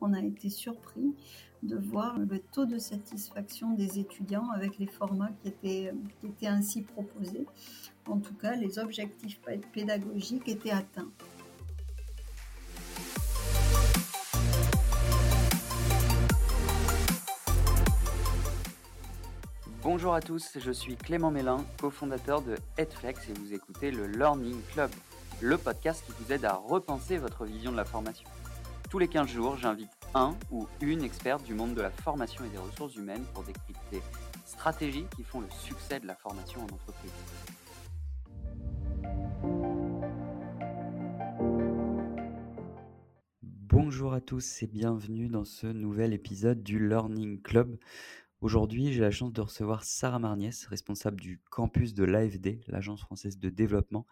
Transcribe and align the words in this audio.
on 0.00 0.12
a 0.12 0.20
été 0.20 0.50
surpris 0.50 1.14
de 1.62 1.76
voir 1.76 2.18
le 2.18 2.38
taux 2.38 2.64
de 2.64 2.78
satisfaction 2.78 3.72
des 3.72 3.98
étudiants 3.98 4.48
avec 4.50 4.78
les 4.78 4.86
formats 4.86 5.30
qui 5.42 5.48
étaient, 5.48 5.92
qui 6.20 6.26
étaient 6.26 6.46
ainsi 6.46 6.82
proposés. 6.82 7.46
En 8.08 8.18
tout 8.18 8.34
cas, 8.34 8.56
les 8.56 8.78
objectifs 8.78 9.40
pédagogiques 9.72 10.48
étaient 10.48 10.70
atteints. 10.70 11.10
Bonjour 19.82 20.14
à 20.14 20.20
tous, 20.20 20.58
je 20.58 20.70
suis 20.70 20.94
Clément 20.96 21.30
Mélin, 21.30 21.64
cofondateur 21.80 22.42
de 22.42 22.54
Headflex 22.76 23.28
et 23.28 23.32
vous 23.32 23.54
écoutez 23.54 23.90
le 23.90 24.06
Learning 24.06 24.60
Club, 24.72 24.90
le 25.40 25.56
podcast 25.56 26.04
qui 26.06 26.12
vous 26.22 26.32
aide 26.32 26.44
à 26.44 26.54
repenser 26.54 27.16
votre 27.16 27.44
vision 27.44 27.72
de 27.72 27.76
la 27.76 27.86
formation. 27.86 28.28
Tous 28.90 28.98
les 28.98 29.06
15 29.06 29.28
jours, 29.28 29.56
j'invite 29.56 29.92
un 30.14 30.36
ou 30.50 30.66
une 30.80 31.04
experte 31.04 31.44
du 31.44 31.54
monde 31.54 31.74
de 31.74 31.80
la 31.80 31.92
formation 31.92 32.44
et 32.44 32.48
des 32.48 32.58
ressources 32.58 32.96
humaines 32.96 33.24
pour 33.32 33.44
décrypter 33.44 34.02
stratégies 34.44 35.04
qui 35.14 35.22
font 35.22 35.40
le 35.40 35.46
succès 35.50 36.00
de 36.00 36.08
la 36.08 36.16
formation 36.16 36.60
en 36.62 36.64
entreprise. 36.64 37.12
Bonjour 43.44 44.12
à 44.12 44.20
tous 44.20 44.64
et 44.64 44.66
bienvenue 44.66 45.28
dans 45.28 45.44
ce 45.44 45.68
nouvel 45.68 46.12
épisode 46.12 46.64
du 46.64 46.84
Learning 46.84 47.40
Club. 47.40 47.78
Aujourd'hui, 48.40 48.90
j'ai 48.90 49.02
la 49.02 49.10
chance 49.10 49.34
de 49.34 49.40
recevoir 49.42 49.84
Sarah 49.84 50.18
Marniès, 50.18 50.64
responsable 50.64 51.20
du 51.20 51.42
campus 51.50 51.92
de 51.92 52.04
l'AFD, 52.04 52.62
l'Agence 52.68 53.02
française 53.02 53.38
de 53.38 53.50
développement. 53.50 54.06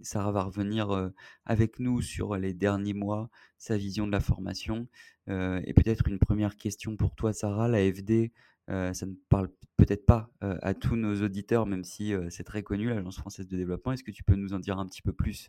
Sarah 0.00 0.32
va 0.32 0.42
revenir 0.42 1.12
avec 1.44 1.78
nous 1.78 2.02
sur 2.02 2.36
les 2.36 2.52
derniers 2.52 2.94
mois, 2.94 3.30
sa 3.58 3.76
vision 3.76 4.08
de 4.08 4.12
la 4.12 4.18
formation. 4.18 4.88
et 5.28 5.72
peut-être 5.72 6.08
une 6.08 6.18
première 6.18 6.56
question 6.56 6.96
pour 6.96 7.14
toi, 7.14 7.32
Sarah. 7.32 7.68
L'AFD, 7.68 8.32
ça 8.66 9.06
ne 9.06 9.14
parle 9.28 9.50
peut-être 9.76 10.04
pas 10.04 10.28
à 10.40 10.74
tous 10.74 10.96
nos 10.96 11.22
auditeurs, 11.22 11.66
même 11.66 11.84
si 11.84 12.12
c'est 12.28 12.42
très 12.42 12.64
connu, 12.64 12.88
l'Agence 12.88 13.18
française 13.18 13.46
de 13.46 13.56
développement. 13.56 13.92
Est-ce 13.92 14.02
que 14.02 14.10
tu 14.10 14.24
peux 14.24 14.34
nous 14.34 14.52
en 14.52 14.58
dire 14.58 14.80
un 14.80 14.86
petit 14.86 15.02
peu 15.02 15.12
plus 15.12 15.48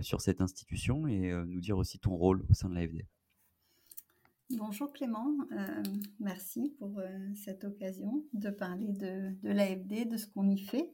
sur 0.00 0.22
cette 0.22 0.40
institution 0.40 1.06
et 1.06 1.30
nous 1.46 1.60
dire 1.60 1.76
aussi 1.76 1.98
ton 1.98 2.16
rôle 2.16 2.42
au 2.48 2.54
sein 2.54 2.70
de 2.70 2.74
l'AFD 2.74 3.04
Bonjour 4.50 4.92
Clément, 4.92 5.34
euh, 5.50 5.82
merci 6.20 6.72
pour 6.78 7.00
euh, 7.00 7.18
cette 7.34 7.64
occasion 7.64 8.22
de 8.32 8.48
parler 8.48 8.92
de, 8.92 9.34
l'AFD, 9.42 10.04
de 10.04 10.16
ce 10.16 10.28
qu'on 10.28 10.48
y 10.48 10.60
fait. 10.60 10.92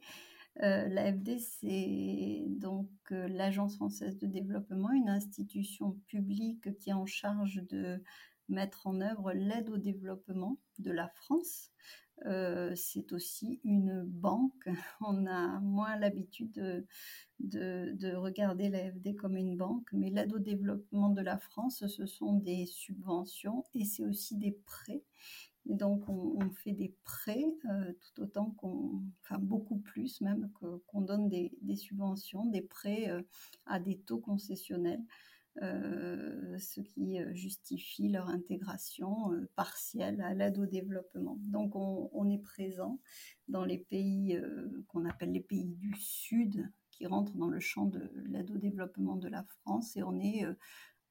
Euh, 0.63 0.87
L'AFD, 0.87 1.37
c'est 1.37 2.45
donc 2.47 2.89
l'Agence 3.11 3.75
française 3.75 4.17
de 4.17 4.25
développement, 4.25 4.91
une 4.91 5.07
institution 5.07 5.91
publique 6.07 6.79
qui 6.79 6.89
est 6.89 6.93
en 6.93 7.05
charge 7.05 7.61
de 7.69 8.01
mettre 8.49 8.87
en 8.87 8.99
œuvre 9.01 9.33
l'aide 9.33 9.69
au 9.69 9.77
développement 9.77 10.57
de 10.79 10.89
la 10.89 11.09
France. 11.09 11.69
Euh, 12.25 12.71
c'est 12.75 13.11
aussi 13.11 13.59
une 13.63 14.03
banque. 14.03 14.65
On 15.01 15.25
a 15.27 15.59
moins 15.59 15.97
l'habitude 15.97 16.85
de, 17.39 18.15
regarder 18.15 18.69
l'AFD 18.69 19.15
comme 19.15 19.35
une 19.37 19.57
banque, 19.57 19.87
mais 19.91 20.09
l'aide 20.09 20.33
au 20.33 20.39
développement 20.39 21.09
de 21.09 21.21
la 21.21 21.37
France, 21.37 21.85
ce 21.87 22.05
sont 22.05 22.33
des 22.33 22.65
subventions 22.65 23.65
et 23.73 23.83
c'est 23.85 24.05
aussi 24.05 24.37
des 24.37 24.57
prêts. 24.65 25.03
donc, 25.65 26.07
on, 26.07 26.49
fait 26.51 26.73
des 26.73 26.93
prêts 27.03 27.45
euh, 27.69 27.93
tout 28.01 28.23
autant 28.23 28.51
qu'on, 28.51 29.01
enfin 29.21 29.39
beaucoup 29.39 29.77
plus 29.77 30.21
même 30.21 30.49
qu'on 30.87 31.01
donne 31.01 31.29
des, 31.29 31.51
subventions, 31.75 32.45
des 32.45 32.61
prêts 32.61 33.09
euh, 33.09 33.21
à 33.65 33.79
des 33.79 33.97
taux 33.97 34.19
concessionnels. 34.19 35.03
Euh, 35.61 36.57
ce 36.57 36.81
qui 36.81 37.19
euh, 37.19 37.31
justifie 37.35 38.09
leur 38.09 38.27
intégration 38.27 39.31
euh, 39.33 39.47
partielle 39.55 40.19
à 40.21 40.33
l'aide 40.33 40.57
au 40.57 40.65
développement. 40.65 41.37
Donc 41.41 41.75
on, 41.75 42.27
est 42.31 42.41
présent 42.41 42.99
dans 43.49 43.63
les 43.63 43.77
pays 43.77 44.39
qu'on 44.87 45.05
appelle 45.05 45.31
les 45.31 45.41
pays 45.41 45.65
du 45.75 45.93
Sud, 45.95 46.67
qui 46.89 47.05
rentrent 47.05 47.35
dans 47.35 47.49
le 47.49 47.59
champ 47.59 47.85
de 47.85 48.11
l'aide 48.25 48.49
au 48.49 48.57
développement 48.57 49.15
de 49.15 49.27
la 49.27 49.43
France, 49.43 49.95
et 49.95 50.01
on 50.01 50.19
est 50.19 50.43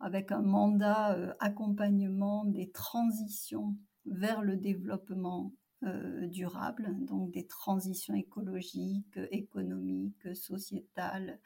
avec 0.01 0.33
un 0.33 0.43
mandat 0.43 1.37
accompagnement 1.39 2.45
des 2.45 2.71
transitions 2.71 3.77
vers 4.07 4.43
le 4.43 4.57
développement 4.57 5.53
euh, 5.85 6.27
durables, 6.29 6.95
donc 7.07 7.33
des 7.33 7.47
transitions 7.47 8.15
écologiques, 8.15 9.19
économiques, 9.33 10.37
sociétales, 10.37 11.41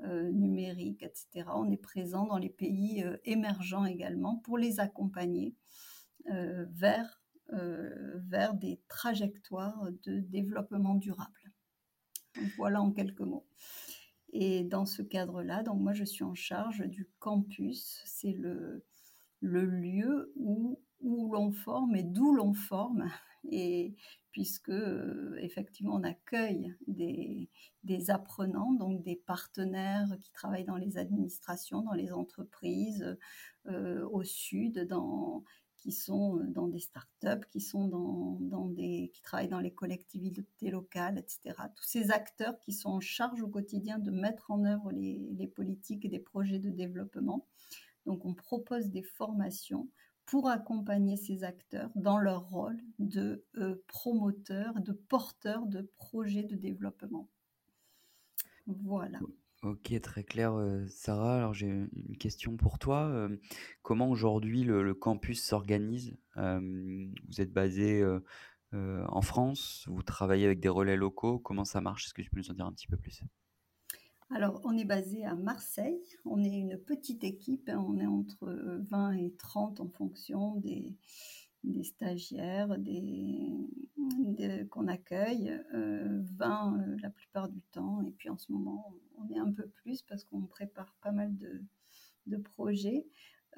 euh, 0.00 0.30
numériques, 0.32 1.04
etc. 1.04 1.48
On 1.54 1.70
est 1.70 1.76
présent 1.76 2.26
dans 2.26 2.38
les 2.38 2.48
pays 2.48 3.04
euh, 3.04 3.16
émergents 3.24 3.84
également 3.84 4.38
pour 4.38 4.58
les 4.58 4.80
accompagner 4.80 5.54
vers, 6.28 7.22
vers 7.52 8.54
des 8.54 8.80
trajectoires 8.88 9.88
de 10.02 10.18
développement 10.18 10.96
durable. 10.96 11.52
voilà 12.56 12.82
en 12.82 12.90
quelques 12.90 13.20
mots. 13.20 13.46
Et 14.32 14.64
dans 14.64 14.86
ce 14.86 15.02
cadre-là, 15.02 15.62
donc 15.62 15.80
moi 15.80 15.92
je 15.92 16.02
suis 16.02 16.24
en 16.24 16.34
charge 16.34 16.84
du 16.88 17.08
campus. 17.20 18.02
C'est 18.04 18.32
le, 18.32 18.84
le 19.40 19.64
lieu 19.64 20.32
où, 20.34 20.80
où 21.00 21.32
l'on 21.32 21.52
forme 21.52 21.96
et 21.96 22.02
d'où 22.02 22.34
l'on 22.34 22.54
forme 22.54 23.10
et 23.50 23.94
puisque 24.32 24.68
euh, 24.68 25.36
effectivement 25.40 25.94
on 25.94 26.02
accueille 26.02 26.74
des, 26.86 27.48
apprenants, 28.10 28.72
donc 28.72 29.02
des 29.02 29.16
partenaires 29.16 30.08
qui 30.20 30.30
travaillent 30.32 30.64
dans 30.64 30.76
les 30.76 30.98
administrations, 30.98 31.82
dans 31.82 31.94
les 31.94 32.12
entreprises, 32.12 33.16
euh, 33.66 34.06
au 34.10 34.24
sud, 34.24 34.86
dans, 34.86 35.42
qui 35.78 35.92
sont 35.92 36.36
dans 36.48 36.68
des 36.68 36.80
startups, 36.80 37.46
qui 37.50 37.60
sont 37.60 37.88
dans, 37.88 38.66
des, 38.66 39.10
qui 39.14 39.22
travaillent 39.22 39.48
dans 39.48 39.60
les 39.60 39.72
collectivités 39.72 40.70
locales, 40.70 41.18
etc. 41.18 41.56
Tous 41.74 41.84
ces 41.84 42.10
acteurs 42.10 42.58
qui 42.60 42.72
sont 42.72 42.90
en 42.90 43.00
charge 43.00 43.40
au 43.40 43.48
quotidien 43.48 43.98
de 43.98 44.10
mettre 44.10 44.50
en 44.50 44.64
œuvre 44.64 44.90
les, 44.92 45.30
les 45.38 45.46
politiques 45.46 46.04
et 46.04 46.08
des 46.08 46.18
projets 46.18 46.58
de 46.58 46.70
développement. 46.70 47.46
Donc 48.04 48.24
on 48.24 48.34
propose 48.34 48.90
des 48.90 49.02
formations 49.02 49.88
pour 50.26 50.48
accompagner 50.48 51.16
ces 51.16 51.44
acteurs 51.44 51.90
dans 51.94 52.18
leur 52.18 52.48
rôle 52.48 52.78
de 52.98 53.44
euh, 53.56 53.76
promoteurs, 53.86 54.74
de 54.80 54.92
porteurs 54.92 55.66
de 55.66 55.88
projets 55.96 56.42
de 56.42 56.56
développement. 56.56 57.28
Voilà. 58.66 59.20
Ok, 59.62 59.98
très 60.00 60.24
clair, 60.24 60.52
euh, 60.54 60.84
Sarah. 60.88 61.36
Alors 61.36 61.54
j'ai 61.54 61.68
une 61.68 62.16
question 62.18 62.56
pour 62.56 62.78
toi. 62.78 63.06
Euh, 63.06 63.36
comment 63.82 64.10
aujourd'hui 64.10 64.64
le, 64.64 64.94
campus 64.94 65.42
s'organise? 65.42 66.16
Vous 66.34 67.40
êtes 67.40 67.52
basé 67.52 68.04
en 68.72 69.22
France, 69.22 69.84
vous 69.88 70.02
travaillez 70.02 70.44
avec 70.44 70.60
des 70.60 70.68
relais 70.68 70.96
locaux. 70.96 71.38
Comment 71.38 71.64
ça 71.64 71.80
marche? 71.80 72.06
Est-ce 72.06 72.14
que 72.14 72.20
tu 72.20 72.30
peux 72.30 72.38
nous 72.38 72.50
en 72.50 72.54
dire 72.54 72.66
un 72.66 72.72
petit 72.72 72.88
peu 72.88 72.96
plus? 72.98 73.22
Alors, 74.30 74.60
on 74.64 74.76
est 74.76 74.84
basé 74.84 75.24
à 75.24 75.34
Marseille. 75.34 76.02
On 76.24 76.42
est 76.42 76.58
une 76.58 76.76
petite 76.78 77.22
équipe. 77.22 77.68
Hein. 77.68 77.84
On 77.86 77.98
est 77.98 78.06
entre 78.06 78.52
20 78.90 79.12
et 79.12 79.34
30 79.38 79.80
en 79.80 79.88
fonction 79.88 80.56
des, 80.56 80.96
stagiaires 81.84 82.76
qu'on 84.70 84.88
accueille. 84.88 85.56
20 85.72 85.74
euh, 85.74 86.22
euh, 86.34 86.96
la 87.02 87.10
plupart 87.10 87.48
du 87.48 87.60
temps. 87.72 88.02
Et 88.02 88.10
puis 88.10 88.28
en 88.28 88.36
ce 88.36 88.50
moment, 88.50 88.92
on 89.18 89.28
est 89.32 89.38
un 89.38 89.52
peu 89.52 89.68
plus 89.68 90.02
parce 90.02 90.24
qu'on 90.24 90.42
prépare 90.42 90.94
pas 91.02 91.12
mal 91.12 91.32
de 92.26 92.36
projets. 92.36 93.06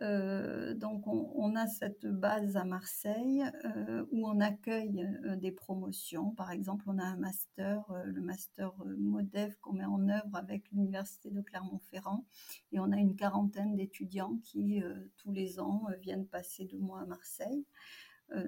Euh, 0.00 0.74
donc 0.74 1.06
on, 1.08 1.56
a 1.56 1.66
cette 1.66 2.06
base 2.06 2.56
à 2.56 2.64
Marseille 2.64 3.42
euh, 3.64 4.06
où 4.12 4.28
on 4.28 4.40
accueille 4.40 5.04
euh, 5.24 5.34
des 5.34 5.50
promotions. 5.50 6.30
Par 6.30 6.52
exemple, 6.52 6.84
on 6.86 6.98
a 6.98 7.04
un 7.04 7.16
master, 7.16 7.82
le 8.04 8.20
master 8.20 8.72
MODEV 8.98 9.56
qu'on 9.60 9.72
met 9.72 9.84
en 9.84 10.08
œuvre 10.08 10.36
avec 10.36 10.70
l'Université 10.70 11.30
de 11.30 11.40
Clermont-Ferrand. 11.40 12.24
Et 12.72 12.78
on 12.78 12.92
a 12.92 12.96
une 12.96 13.16
quarantaine 13.16 13.74
d'étudiants 13.74 14.36
qui, 14.44 14.80
tous 15.16 15.32
les 15.32 15.58
ans, 15.58 15.86
viennent 16.00 16.26
passer 16.26 16.64
deux 16.64 16.78
mois 16.78 17.00
à 17.00 17.06
Marseille. 17.06 17.64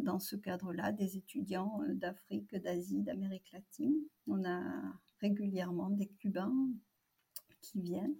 dans 0.03 0.19
ce 0.19 0.37
cadre-là, 0.37 0.93
des 0.93 1.17
étudiants 1.17 1.81
d'Afrique, 1.89 2.55
d'Asie, 2.55 3.03
d'Amérique 3.03 3.51
latine. 3.53 3.95
On 4.27 4.45
a 4.45 4.61
régulièrement 5.21 5.91
des 5.91 6.07
Cubains 6.07 6.55
qui 7.61 7.81
viennent. 7.81 8.17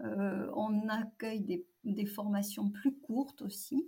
Euh, 0.00 0.50
on 0.54 0.88
accueille 0.88 1.40
des, 1.84 2.06
formations 2.06 2.70
plus 2.70 2.96
courtes 2.98 3.42
aussi, 3.42 3.86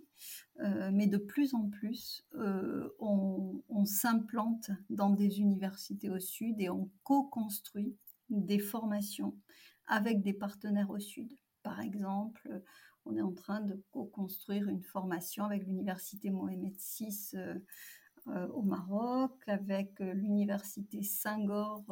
euh, 0.60 0.90
mais 0.92 1.06
de 1.06 1.16
plus 1.16 1.54
en 1.54 1.68
plus, 1.68 2.24
euh, 2.34 2.88
on, 2.98 3.62
s'implante 3.86 4.70
dans 4.88 5.10
des 5.10 5.40
universités 5.40 6.08
au 6.08 6.18
sud 6.18 6.58
et 6.58 6.70
on 6.70 6.90
co-construit 7.02 7.94
des 8.30 8.58
formations 8.58 9.36
avec 9.86 10.22
des 10.22 10.32
partenaires 10.32 10.88
au 10.88 10.98
sud. 10.98 11.36
Par 11.62 11.80
exemple, 11.80 12.62
on 13.04 13.14
est 13.16 13.20
en 13.20 13.32
train 13.32 13.60
de 13.60 13.82
co-construire 13.90 14.68
une 14.68 14.82
formation 14.82 15.44
avec 15.44 15.66
l'université 15.66 16.30
Mohamed 16.30 16.74
VI 16.98 17.36
au 18.26 18.62
Maroc, 18.62 19.32
avec 19.46 20.00
l'université 20.00 21.02
Senghor 21.02 21.84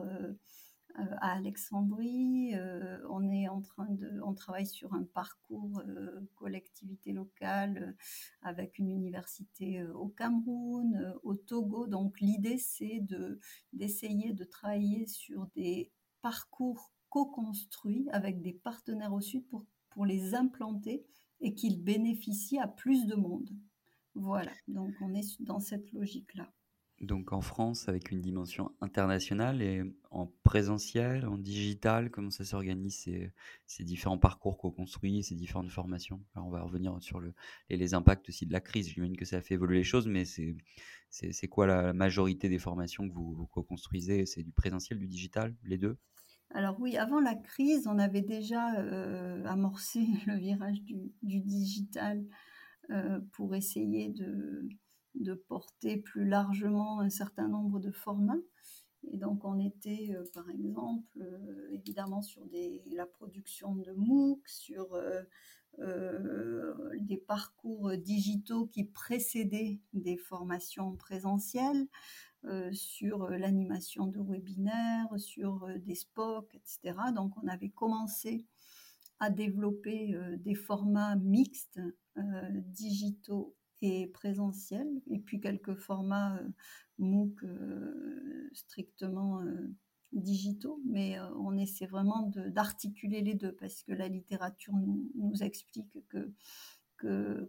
à 0.94 1.32
Alexandrie. 1.32 2.54
on 3.08 3.30
est 3.30 3.48
en 3.48 3.60
train 3.60 3.88
de, 3.90 4.20
on 4.22 4.34
travaille 4.34 4.66
sur 4.66 4.94
un 4.94 5.04
parcours 5.04 5.82
collectivité 6.34 7.12
locale 7.12 7.96
avec 8.42 8.78
une 8.78 8.90
université 8.90 9.84
au 9.84 10.08
Cameroun, 10.08 11.14
au 11.22 11.34
Togo. 11.34 11.86
Donc 11.86 12.20
l'idée 12.20 12.58
c'est 12.58 13.00
de 13.00 13.40
d'essayer 13.72 14.32
de 14.32 14.44
travailler 14.44 15.06
sur 15.06 15.46
des 15.54 15.90
parcours 16.20 16.92
co-construits 17.08 18.08
avec 18.12 18.42
des 18.42 18.52
partenaires 18.52 19.12
au 19.12 19.20
sud 19.20 19.46
pour 19.48 19.64
pour 19.90 20.06
les 20.06 20.34
implanter 20.34 21.04
et 21.40 21.54
qu'ils 21.54 21.82
bénéficient 21.82 22.58
à 22.58 22.68
plus 22.68 23.06
de 23.06 23.14
monde. 23.14 23.50
Voilà, 24.14 24.52
donc 24.68 24.92
on 25.00 25.14
est 25.14 25.40
dans 25.42 25.60
cette 25.60 25.90
logique-là. 25.92 26.52
Donc 27.02 27.32
en 27.32 27.40
France, 27.40 27.88
avec 27.88 28.12
une 28.12 28.20
dimension 28.20 28.70
internationale 28.81 29.60
et 29.60 29.82
en 30.12 30.28
présentiel, 30.44 31.26
en 31.26 31.37
digital, 31.37 32.10
comment 32.10 32.31
ça 32.31 32.44
s'organise 32.44 33.08
ces, 33.66 33.84
différents 33.84 34.19
parcours 34.19 34.56
co-construits, 34.56 35.25
ces 35.25 35.34
différentes 35.34 35.70
formations? 35.70 36.20
Alors 36.37 36.46
on 36.46 36.50
va 36.50 36.62
revenir 36.62 36.96
sur 37.00 37.19
le, 37.19 37.34
les 37.69 37.94
impacts 37.94 38.28
aussi 38.28 38.46
de 38.46 38.52
la 38.52 38.60
crise. 38.60 38.88
J'imagine 38.88 39.16
que 39.16 39.25
ça 39.25 39.38
a 39.38 39.40
fait 39.40 39.54
évoluer 39.54 39.78
les 39.78 39.84
choses, 39.84 40.06
mais 40.06 40.25
c'est, 40.25 41.49
quoi 41.49 41.66
la 41.66 41.93
majorité 41.93 42.49
des 42.49 42.60
formations 42.60 43.08
que 43.08 43.12
vous, 43.12 43.48
co-construisez? 43.50 44.25
C'est 44.25 44.44
du 44.44 44.52
présentiel, 44.52 45.00
du 45.00 45.08
digital, 45.08 45.56
les 45.64 45.78
deux? 45.78 45.98
Alors 46.55 46.78
oui, 46.78 46.96
avant 46.98 47.19
la 47.19 47.34
crise, 47.34 47.88
on 47.88 47.98
avait 47.98 48.22
déjà 48.22 48.76
euh, 48.76 49.44
amorcé 49.46 50.06
le 50.28 50.37
virage 50.37 50.81
du, 50.82 51.12
du 51.22 51.40
digital 51.40 52.25
euh, 52.90 53.19
pour 53.32 53.56
essayer 53.56 54.10
de, 54.10 54.69
de, 55.14 55.34
porter 55.34 55.96
plus 55.98 56.26
largement 56.26 57.00
un 57.00 57.10
certain 57.10 57.48
nombre 57.48 57.80
de 57.80 57.90
formats. 57.90 58.40
Et 59.10 59.16
donc 59.16 59.44
on 59.44 59.58
était 59.58 60.14
euh, 60.14 60.24
par 60.32 60.48
exemple 60.50 61.18
évidemment 61.70 62.22
sur 62.22 62.42
la 62.92 63.06
production 63.06 63.74
de 63.74 63.92
MOOC, 63.92 64.46
sur 64.48 64.96
des 67.00 67.16
parcours 67.16 67.96
digitaux 67.96 68.66
qui 68.66 68.84
précédaient 68.84 69.80
des 69.92 70.16
formations 70.16 70.94
présentielles, 70.96 71.88
euh, 72.44 72.72
sur 72.72 73.22
euh, 73.22 73.36
l'animation 73.38 74.08
de 74.08 74.18
webinaires, 74.20 75.06
sur 75.16 75.62
euh, 75.62 75.78
des 75.78 75.94
SPOC, 75.94 76.52
etc. 76.56 76.98
Donc 77.14 77.32
on 77.40 77.46
avait 77.46 77.68
commencé 77.68 78.44
à 79.20 79.30
développer 79.30 80.16
des 80.38 80.56
formats 80.56 81.14
mixtes, 81.14 81.80
digitaux 82.16 83.54
et 83.82 84.06
présentiels, 84.06 84.88
et 85.11 85.19
puis 85.19 85.40
quelques 85.40 85.75
formats 85.75 86.40
MOOC 86.99 87.44
strictement 88.52 89.43
digitaux, 90.12 90.81
mais 90.84 91.19
on 91.37 91.56
essaie 91.56 91.87
vraiment 91.87 92.31
d'articuler 92.49 93.23
les 93.23 93.34
deux 93.34 93.52
parce 93.52 93.82
que 93.82 93.93
la 93.93 94.08
littérature 94.08 94.75
nous, 94.75 95.43
explique 95.43 95.99
que, 96.08 96.32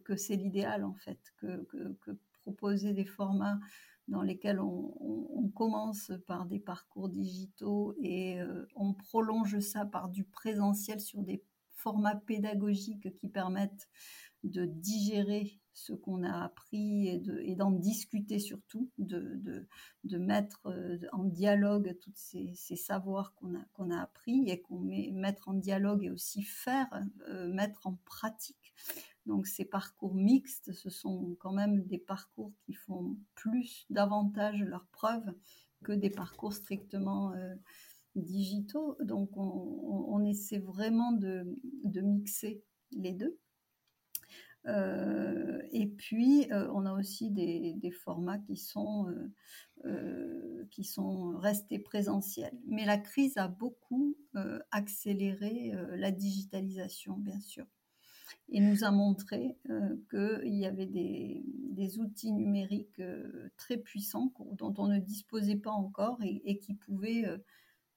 que, 0.03 0.15
c'est 0.15 0.35
l'idéal 0.35 0.83
en 0.83 0.95
fait, 0.95 1.19
que, 1.37 1.67
que, 2.01 2.17
proposer 2.43 2.93
des 2.93 3.05
formats 3.05 3.59
dans 4.07 4.21
lesquels 4.21 4.59
on, 4.59 5.49
commence 5.55 6.11
par 6.25 6.47
des 6.47 6.59
parcours 6.59 7.09
digitaux 7.09 7.95
et 8.01 8.41
euh, 8.41 8.65
on 8.75 8.95
prolonge 8.95 9.59
ça 9.59 9.85
par 9.85 10.09
du 10.09 10.23
présentiel 10.23 10.99
sur 10.99 11.21
des 11.21 11.43
formats 11.75 12.15
pédagogiques 12.15 13.15
qui 13.17 13.29
permettent 13.29 13.87
de 14.43 14.65
digérer 14.65 15.61
ce 15.73 15.93
qu'on 15.93 16.23
a 16.23 16.43
appris 16.43 17.07
et, 17.07 17.55
d'en 17.55 17.71
discuter 17.71 18.39
surtout, 18.39 18.89
de, 18.97 19.67
de, 20.03 20.17
mettre 20.17 20.61
euh, 20.67 20.97
en 21.11 21.23
dialogue 21.23 21.97
tous 22.01 22.13
ces, 22.15 22.75
savoirs 22.75 23.33
qu'on 23.35 23.55
a, 23.55 23.63
qu'on 23.73 23.89
a 23.89 24.01
appris 24.01 24.49
et 24.49 24.61
qu'on 24.61 24.79
met 24.79 25.11
mettre 25.11 25.49
en 25.49 25.53
dialogue 25.53 26.03
et 26.03 26.09
aussi 26.09 26.43
faire, 26.43 26.87
euh, 27.29 27.51
mettre 27.51 27.87
en 27.87 27.95
pratique 28.05 28.73
donc 29.25 29.47
ces 29.47 29.65
parcours 29.65 30.15
mixtes, 30.15 30.73
ce 30.73 30.89
sont 30.89 31.35
quand 31.39 31.53
même 31.53 31.83
des 31.85 31.97
parcours 31.97 32.51
qui 32.65 32.73
font 32.73 33.17
plus, 33.35 33.85
davantage 33.89 34.61
leur 34.61 34.85
preuve 34.87 35.33
que 35.83 35.93
des 35.93 36.09
parcours 36.09 36.53
strictement 36.53 37.33
euh, 37.33 37.55
digitaux. 38.15 38.97
Donc 39.01 39.29
on, 39.35 40.23
essaie 40.23 40.59
vraiment 40.59 41.11
de, 41.11 41.45
mixer 42.01 42.63
les 42.91 43.11
deux. 43.11 43.37
Euh, 44.65 45.61
et 45.71 45.87
puis, 45.87 46.51
euh, 46.51 46.69
on 46.73 46.85
a 46.85 46.93
aussi 46.93 47.31
des, 47.31 47.91
formats 47.91 48.39
qui 48.39 48.55
sont, 48.57 49.13
qui 50.71 50.83
sont 50.83 51.37
restés 51.37 51.79
présentiels. 51.79 52.57
Mais 52.65 52.85
la 52.85 52.97
crise 52.97 53.37
a 53.37 53.47
beaucoup 53.47 54.17
accéléré 54.71 55.73
la 55.95 56.11
digitalisation, 56.11 57.17
bien 57.17 57.39
sûr 57.39 57.65
et 58.49 58.59
nous 58.59 58.83
a 58.83 58.91
montré 58.91 59.57
euh, 59.69 59.95
qu'il 60.09 60.55
y 60.55 60.65
avait 60.65 60.85
des, 60.85 61.43
outils 61.99 62.31
numériques 62.31 62.99
euh, 62.99 63.49
très 63.57 63.77
puissants 63.77 64.33
dont 64.53 64.73
on 64.77 64.87
ne 64.87 64.99
disposait 64.99 65.57
pas 65.57 65.71
encore 65.71 66.17
et, 66.23 66.59
qui 66.59 66.73
pouvaient 66.73 67.25
euh, 67.25 67.37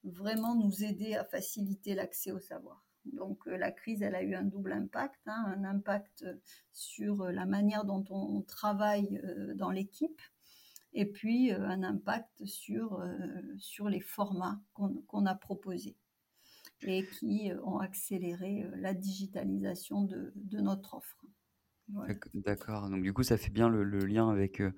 vraiment 0.03 0.55
nous 0.55 0.83
aider 0.83 1.15
à 1.15 1.23
faciliter 1.23 1.95
l'accès 1.95 2.31
au 2.31 2.39
savoir. 2.39 2.86
Donc 3.13 3.45
la 3.45 3.71
crise, 3.71 4.03
a 4.03 4.21
eu 4.21 4.35
un 4.35 4.43
double 4.43 4.73
impact, 4.73 5.21
hein, 5.27 5.55
un 5.57 5.63
impact 5.63 6.25
sur 6.73 7.25
la 7.25 7.45
manière 7.45 7.85
dont 7.85 8.05
on 8.09 8.41
travaille 8.41 9.21
dans 9.55 9.71
l'équipe 9.71 10.21
et 10.93 11.05
puis 11.05 11.51
un 11.51 11.83
impact 11.83 12.45
sur, 12.45 13.01
les 13.89 13.99
formats 13.99 14.59
qu'on 14.73 15.25
a 15.25 15.35
proposés 15.35 15.97
et 16.81 17.05
qui 17.19 17.51
euh, 17.51 17.61
ont 17.63 17.79
accéléré 17.79 18.63
euh, 18.63 18.71
la 18.77 18.93
digitalisation 18.93 20.03
de, 20.03 20.33
notre 20.51 20.95
offre. 20.95 21.25
D'accord. 22.33 22.89
Donc 22.89 23.01
du 23.01 23.13
coup, 23.13 23.23
ça 23.23 23.37
fait 23.37 23.49
bien 23.49 23.69
le, 23.69 23.83
lien 24.05 24.29
avec 24.29 24.59
euh, 24.59 24.71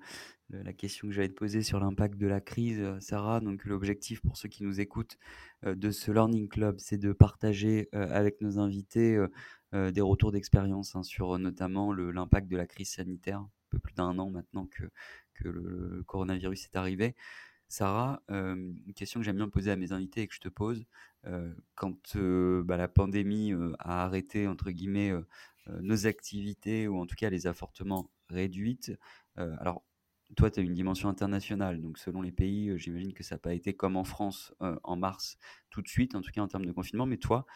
la 0.50 0.72
question 0.72 1.08
que 1.08 1.14
j'allais 1.14 1.28
te 1.28 1.34
poser 1.34 1.62
sur 1.62 1.80
l'impact 1.80 2.16
de 2.16 2.26
la 2.26 2.40
crise, 2.40 2.82
Sarah. 3.00 3.40
Donc 3.40 3.64
l'objectif 3.64 4.20
pour 4.20 4.36
ceux 4.36 4.48
qui 4.48 4.62
nous 4.62 4.80
écoutent 4.80 5.18
de 5.64 5.90
ce 5.90 6.12
Learning 6.12 6.48
Club, 6.48 6.76
c'est 6.78 6.98
de 6.98 7.12
partager 7.12 7.88
avec 7.92 8.40
nos 8.40 8.58
invités 8.58 9.18
des 9.72 10.00
retours 10.00 10.32
d'expérience 10.32 10.94
hein, 10.94 11.02
sur 11.02 11.38
notamment 11.38 11.92
l'impact 11.92 12.48
de 12.48 12.56
la 12.56 12.66
crise 12.66 12.90
sanitaire, 12.90 13.40
un 13.40 13.50
peu 13.70 13.78
plus 13.78 13.94
d'un 13.94 14.18
an 14.18 14.30
maintenant 14.30 14.66
que 14.66 14.84
le 15.48 16.02
coronavirus 16.06 16.66
est 16.66 16.76
arrivé. 16.76 17.16
Sarah, 17.70 18.20
une 18.28 18.92
question 18.96 19.20
que 19.20 19.24
j'aime 19.24 19.36
bien 19.36 19.48
poser 19.48 19.70
à 19.70 19.76
mes 19.76 19.92
invités 19.92 20.22
et 20.22 20.26
que 20.26 20.34
je 20.34 20.40
te 20.40 20.48
pose, 20.48 20.84
quand 21.76 22.16
bah, 22.16 22.76
la 22.76 22.88
pandémie 22.88 23.52
a 23.78 24.04
arrêté, 24.04 24.48
entre 24.48 24.72
guillemets, 24.72 25.12
nos 25.68 26.06
activités, 26.08 26.88
ou 26.88 26.98
en 26.98 27.06
tout 27.06 27.14
cas 27.14 27.30
les 27.30 27.46
a 27.46 27.54
fortement 27.54 28.10
réduites, 28.28 28.92
alors 29.36 29.84
toi, 30.36 30.50
tu 30.50 30.58
as 30.58 30.64
une 30.64 30.74
dimension 30.74 31.08
internationale, 31.08 31.80
donc 31.80 31.98
selon 31.98 32.22
les 32.22 32.32
pays, 32.32 32.76
j'imagine 32.76 33.12
que 33.12 33.22
ça 33.22 33.36
n'a 33.36 33.38
pas 33.38 33.54
été 33.54 33.72
comme 33.72 33.96
en 33.96 34.04
France 34.04 34.52
en 34.58 34.96
mars 34.96 35.38
tout 35.70 35.80
de 35.80 35.88
suite, 35.88 36.16
en 36.16 36.22
tout 36.22 36.32
cas 36.32 36.40
en 36.40 36.48
termes 36.48 36.66
de 36.66 36.72
confinement, 36.72 37.06
mais 37.06 37.18
toi, 37.18 37.46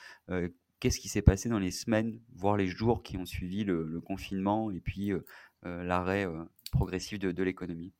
qu'est-ce 0.78 1.00
qui 1.00 1.08
s'est 1.08 1.22
passé 1.22 1.48
dans 1.48 1.58
les 1.58 1.72
semaines, 1.72 2.20
voire 2.36 2.56
les 2.56 2.68
jours 2.68 3.02
qui 3.02 3.16
ont 3.16 3.26
suivi 3.26 3.64
le, 3.64 4.00
confinement 4.00 4.70
et 4.70 4.78
puis 4.78 5.10
l'arrêt 5.64 6.28
progressif 6.70 7.18
de 7.18 7.42
l'économie? 7.42 7.92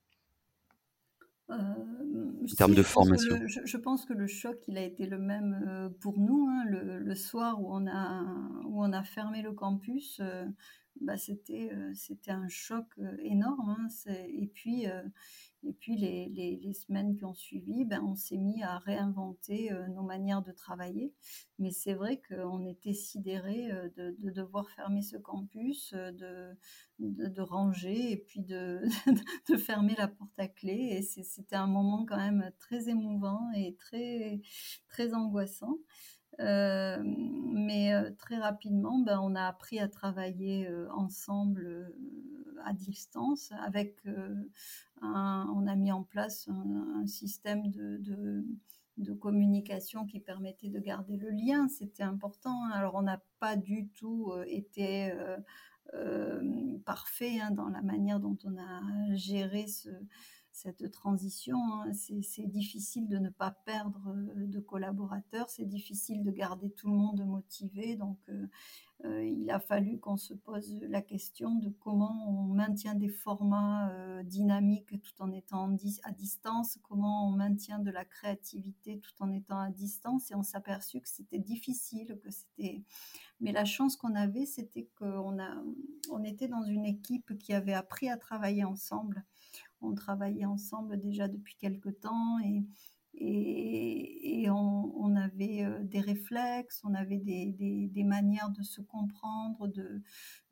Euh, 1.51 1.55
en 1.55 2.55
termes 2.57 2.75
de 2.75 2.83
formation 2.83 3.37
je, 3.47 3.77
pense 3.77 4.07
que 4.07 4.15
le 4.15 4.27
choc, 4.27 4.57
il 4.67 4.79
a 4.79 4.83
été 4.83 5.05
le 5.05 5.19
même 5.19 5.63
euh, 5.69 5.89
pour 6.01 6.19
nous. 6.19 6.49
Hein. 6.49 6.65
le, 6.67 7.15
soir 7.15 7.61
où 7.61 7.67
on, 7.71 7.87
a, 7.87 8.23
où 8.65 8.83
on 8.83 8.93
a 8.93 9.03
fermé 9.03 9.43
le 9.43 9.53
campus, 9.53 10.21
euh, 10.21 10.47
bah, 11.01 11.19
c'était, 11.19 11.71
c'était 11.95 12.31
un 12.31 12.49
choc 12.49 12.87
énorme. 13.19 13.77
Hein. 13.79 13.89
et 14.29 14.47
puis, 14.47 14.87
et 15.67 15.73
puis 15.73 15.97
les, 15.97 16.29
les, 16.29 16.73
semaines 16.75 17.17
qui 17.17 17.25
ont 17.25 17.35
suivi, 17.35 17.85
ben, 17.85 18.03
on 18.03 18.15
s'est 18.15 18.37
mis 18.37 18.63
à 18.63 18.79
réinventer 18.79 19.73
euh, 19.73 19.87
nos 19.89 20.03
manières 20.03 20.43
de 20.43 20.53
travailler. 20.53 21.15
Mais 21.59 21.71
c'est 21.71 21.95
vrai 21.95 22.21
qu'on 22.29 22.67
était 22.67 22.93
sidérés 22.93 23.71
euh, 23.71 23.89
de, 23.97 24.15
de, 24.19 24.31
devoir 24.31 24.69
fermer 24.71 25.03
ce 25.03 25.17
campus, 25.17 25.93
euh, 25.95 26.13
de, 26.99 27.29
de, 27.29 27.43
ranger 27.43 28.13
et 28.13 28.17
puis 28.17 28.41
de, 28.41 28.83
de, 29.49 29.57
fermer 29.57 29.95
la 29.97 30.09
porte 30.09 30.39
à 30.39 30.49
clé. 30.49 30.99
Et 30.99 31.03
c'était 31.03 31.57
un 31.57 31.67
moment 31.67 32.05
quand 32.05 32.19
même 32.19 32.51
très 32.59 32.89
émouvant 32.89 33.51
et 33.57 33.75
très, 33.77 34.41
très 34.89 35.15
angoissant. 35.15 35.79
mais 36.39 37.93
très 38.19 38.39
rapidement, 38.39 38.99
ben, 38.99 39.21
on 39.23 39.35
a 39.35 39.47
appris 39.47 39.79
à 39.79 39.89
travailler 39.89 40.69
ensemble 40.91 41.95
à 42.65 42.73
distance 42.73 43.53
avec 43.61 44.03
on 45.55 45.67
a 45.67 45.77
mis 45.77 45.93
en 45.93 46.03
place 46.03 46.49
un, 46.49 47.07
système 47.07 47.71
de, 47.71 49.13
communication 49.21 50.07
qui 50.07 50.21
permettait 50.21 50.69
de 50.69 50.79
garder 50.81 51.17
le 51.17 51.31
lien. 51.31 51.69
C'était 51.69 52.03
important. 52.03 52.65
Alors, 52.73 52.95
on 52.95 53.03
n'a 53.03 53.23
pas 53.41 53.57
du 53.57 53.89
tout 53.89 54.33
euh, 54.33 54.45
été 54.47 55.13
euh, 55.95 56.79
parfait 56.85 57.41
hein, 57.41 57.51
dans 57.51 57.69
la 57.69 57.83
manière 57.83 58.21
dont 58.21 58.39
on 58.45 58.57
a 58.57 59.15
géré 59.15 59.67
ce, 59.67 59.89
cette 60.55 60.91
transition. 60.93 61.59
Hein. 61.73 61.93
C'est 61.93 62.47
difficile 62.47 63.09
de 63.09 63.19
ne 63.19 63.29
pas 63.29 63.51
perdre 63.51 64.15
de 64.37 64.61
collaborateurs, 64.61 65.51
c'est 65.51 65.65
difficile 65.65 66.23
de 66.23 66.31
garder 66.31 66.71
tout 66.71 66.89
le 66.89 66.97
monde 66.97 67.25
motivé. 67.27 67.97
Donc, 67.97 68.19
euh, 69.05 69.25
il 69.25 69.51
a 69.51 69.59
fallu 69.59 69.99
qu'on 69.99 70.17
se 70.17 70.33
pose 70.33 70.81
la 70.83 71.03
question 71.03 71.57
de 71.57 71.69
comment 71.69 72.29
on 72.29 72.55
maintient 72.55 72.95
des 72.95 73.09
formats 73.09 73.91
euh, 73.91 74.23
dynamiques 74.23 75.03
tout 75.03 75.23
en 75.23 75.33
étant 75.33 75.69
à 76.05 76.13
distance, 76.13 76.79
comment 76.83 77.29
on 77.29 77.33
maintient 77.33 77.81
de 77.81 77.91
la 77.91 78.05
créativité 78.05 79.01
tout 79.01 79.13
en 79.21 79.33
étant 79.33 79.59
à 79.59 79.71
distance. 79.71 80.31
Et 80.31 80.37
on 80.37 80.45
s'est 80.45 80.57
aperçu 80.57 81.01
que 81.01 81.09
c'était 81.09 81.41
difficile, 81.41 82.17
que 82.23 82.31
c'était. 82.31 82.85
Mais 83.41 83.51
la 83.51 83.65
chance 83.65 83.97
qu'on 83.97 84.15
avait, 84.15 84.47
c'était 84.47 84.89
qu'on 84.97 85.41
a, 85.41 85.63
on 86.13 86.23
était 86.23 86.49
dans 86.49 86.63
une 86.63 86.85
équipe 86.85 87.37
qui 87.39 87.53
avait 87.53 87.75
appris 87.75 88.09
à 88.09 88.17
travailler 88.17 88.63
ensemble. 88.65 89.25
On 89.85 89.95
travaillait 89.95 90.45
ensemble 90.45 90.99
déjà 91.01 91.29
depuis 91.29 91.57
quelque 91.57 91.91
temps 91.91 92.39
et 92.43 92.65
on, 94.51 95.15
avait 95.17 95.65
euh, 95.65 95.79
des 95.83 96.01
réflexes, 96.01 96.81
on 96.85 96.95
avait 96.95 97.19
des, 97.19 98.05
manières 98.05 98.51
de 98.51 98.63
se 98.63 98.81
comprendre, 98.81 99.69
de, 99.69 100.03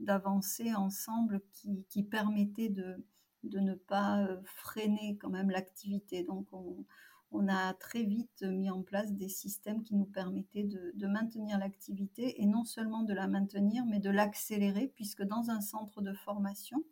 d'avancer 0.00 0.74
ensemble 0.74 1.40
qui, 1.52 1.84
qui 1.88 2.02
permettaient 2.02 2.68
de, 2.68 3.04
de 3.44 3.58
ne 3.58 3.74
pas 3.74 4.24
euh, 4.24 4.40
freiner 4.44 5.18
quand 5.20 5.30
même 5.30 5.50
l'activité. 5.50 6.24
Donc 6.24 6.46
on, 6.52 6.84
on, 7.32 7.48
a 7.48 7.74
très 7.74 8.04
vite 8.04 8.42
mis 8.42 8.70
en 8.70 8.82
place 8.82 9.12
des 9.12 9.28
systèmes 9.28 9.82
qui 9.82 9.94
nous 9.94 10.06
permettaient 10.06 10.64
de, 10.64 10.92
de 10.94 11.06
maintenir 11.06 11.58
l'activité 11.58 12.40
et 12.40 12.46
non 12.46 12.64
seulement 12.64 13.02
de 13.02 13.14
la 13.14 13.26
maintenir, 13.26 13.84
mais 13.86 14.00
de 14.00 14.10
l'accélérer, 14.10 14.88
puisque 14.94 15.22
dans 15.22 15.50
un 15.50 15.60
centre 15.60 16.00
de 16.02 16.12
formation, 16.12 16.82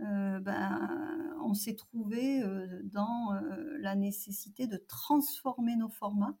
euh, 0.00 0.40
ben, 0.40 1.34
on 1.42 1.54
s'est 1.54 1.74
trouvé 1.74 2.42
euh, 2.42 2.80
dans 2.84 3.34
euh, 3.34 3.78
la 3.78 3.94
nécessité 3.94 4.66
de 4.66 4.76
transformer 4.88 5.76
nos 5.76 5.88
formats 5.88 6.36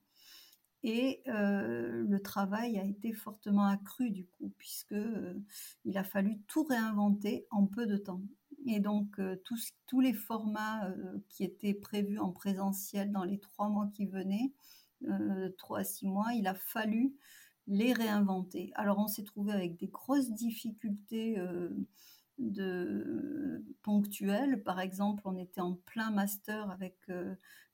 et 0.84 1.22
le 1.26 2.18
travail 2.18 2.76
a 2.76 2.84
été 2.84 3.12
fortement 3.12 3.66
accru 3.66 4.10
du 4.10 4.26
coup 4.26 4.52
puisque 4.58 4.96
il 5.84 5.96
a 5.96 6.02
fallu 6.02 6.40
tout 6.48 6.64
réinventer 6.64 7.46
en 7.52 7.66
peu 7.66 7.86
de 7.86 7.96
temps. 7.96 8.20
Et 8.66 8.80
donc 8.80 9.20
tous, 9.44 9.70
tous 9.86 10.00
les 10.00 10.12
formats 10.12 10.92
qui 11.28 11.44
étaient 11.44 11.74
prévus 11.74 12.18
en 12.18 12.32
présentiel 12.32 13.12
dans 13.12 13.22
les 13.22 13.38
trois 13.38 13.68
mois 13.68 13.92
qui 13.94 14.06
venaient 14.06 14.52
trois 15.56 15.78
à 15.78 15.84
six 15.84 16.08
mois 16.08 16.34
il 16.34 16.48
a 16.48 16.54
fallu 16.54 17.14
les 17.68 17.92
réinventer. 17.92 18.72
Alors 18.74 18.98
on 18.98 19.06
s'est 19.06 19.22
trouvé 19.22 19.52
avec 19.52 19.76
des 19.76 19.86
grosses 19.86 20.32
difficultés 20.32 21.38
de 22.38 23.64
ponctuels. 23.82 24.62
Par 24.62 24.80
exemple, 24.80 25.22
on 25.26 25.36
était 25.36 25.60
en 25.60 25.74
plein 25.74 26.10
master 26.10 26.70
avec 26.70 26.96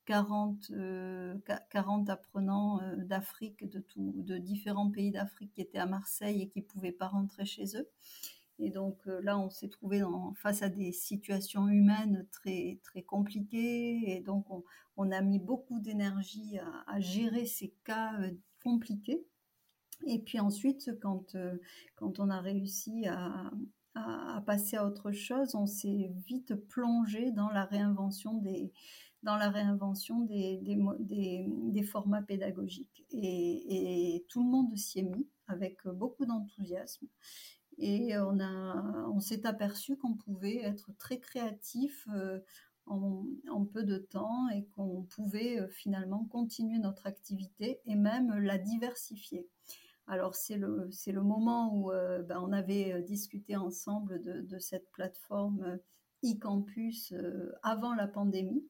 40, 0.08 0.70
euh, 0.70 1.34
40 1.70 2.08
euh, 2.08 2.12
apprenants 2.12 2.80
euh, 2.80 2.96
d'Afrique, 3.04 3.68
de, 3.68 3.84
de 3.96 4.38
différents 4.38 4.90
pays 4.90 5.10
d'Afrique 5.10 5.52
qui 5.52 5.60
étaient 5.60 5.78
à 5.78 5.84
Marseille 5.84 6.40
et 6.40 6.48
qui 6.48 6.60
ne 6.60 6.64
pouvaient 6.64 6.92
pas 6.92 7.08
rentrer 7.08 7.44
chez 7.44 7.76
eux. 7.76 7.86
Et 8.58 8.70
donc 8.70 9.06
là, 9.06 9.38
on 9.38 9.50
s'est 9.50 9.68
trouvé 9.68 10.02
face 10.34 10.62
à 10.62 10.68
des 10.68 10.90
situations 10.90 11.68
humaines 11.68 12.26
très, 12.32 12.80
très 12.82 13.02
compliquées. 13.02 14.10
Et 14.10 14.20
donc, 14.20 14.46
on, 14.96 15.12
a 15.12 15.20
mis 15.20 15.38
beaucoup 15.38 15.78
d'énergie 15.78 16.58
à, 16.88 16.98
gérer 16.98 17.46
ces 17.46 17.72
cas 17.84 18.18
compliqués. 18.64 19.24
Et 20.08 20.18
puis 20.18 20.40
ensuite, 20.40 20.90
quand, 21.00 21.36
quand 21.94 22.18
on 22.18 22.30
a 22.30 22.40
réussi 22.40 23.06
à, 23.06 23.52
à, 23.98 24.42
passer 24.46 24.76
à 24.76 24.86
autre 24.86 25.12
chose, 25.12 25.54
on 25.54 25.66
s'est 25.66 26.10
vite 26.26 26.54
plongé 26.54 27.30
dans 27.32 27.48
la 27.48 27.64
réinvention 27.64 28.34
des, 28.34 28.72
dans 29.22 29.36
la 29.36 29.50
réinvention 29.50 30.20
des, 30.20 30.60
des, 30.62 31.82
formats 31.82 32.22
pédagogiques. 32.22 33.04
Et, 33.10 34.24
tout 34.28 34.42
le 34.42 34.50
monde 34.50 34.76
s'y 34.76 35.00
est 35.00 35.02
mis 35.02 35.26
avec 35.46 35.86
beaucoup 35.86 36.26
d'enthousiasme. 36.26 37.06
Et 37.78 38.16
on, 38.18 38.40
a, 38.40 39.06
on 39.08 39.20
s'est 39.20 39.46
aperçu 39.46 39.96
qu'on 39.96 40.14
pouvait 40.14 40.58
être 40.58 40.90
très 40.98 41.20
créatif 41.20 42.08
euh, 42.12 42.40
en, 42.86 43.24
en, 43.50 43.64
peu 43.64 43.84
de 43.84 43.98
temps 43.98 44.48
et 44.48 44.64
qu'on 44.74 45.02
pouvait 45.02 45.60
euh, 45.60 45.68
finalement 45.68 46.24
continuer 46.24 46.78
notre 46.78 47.06
activité 47.06 47.80
et 47.84 47.94
même 47.94 48.34
la 48.38 48.58
diversifier. 48.58 49.46
Alors 50.08 50.34
c'est 50.34 50.56
le, 50.56 50.88
le 51.06 51.22
moment 51.22 51.74
où 51.74 51.92
euh, 51.92 52.22
ben, 52.22 52.40
on 52.42 52.52
avait 52.52 52.94
euh, 52.94 53.02
discuté 53.02 53.56
ensemble 53.56 54.22
de, 54.22 54.58
cette 54.58 54.90
plateforme 54.90 55.62
euh, 55.62 55.76
e-campus 56.24 57.14
avant 57.62 57.94
la 57.94 58.08
pandémie. 58.08 58.66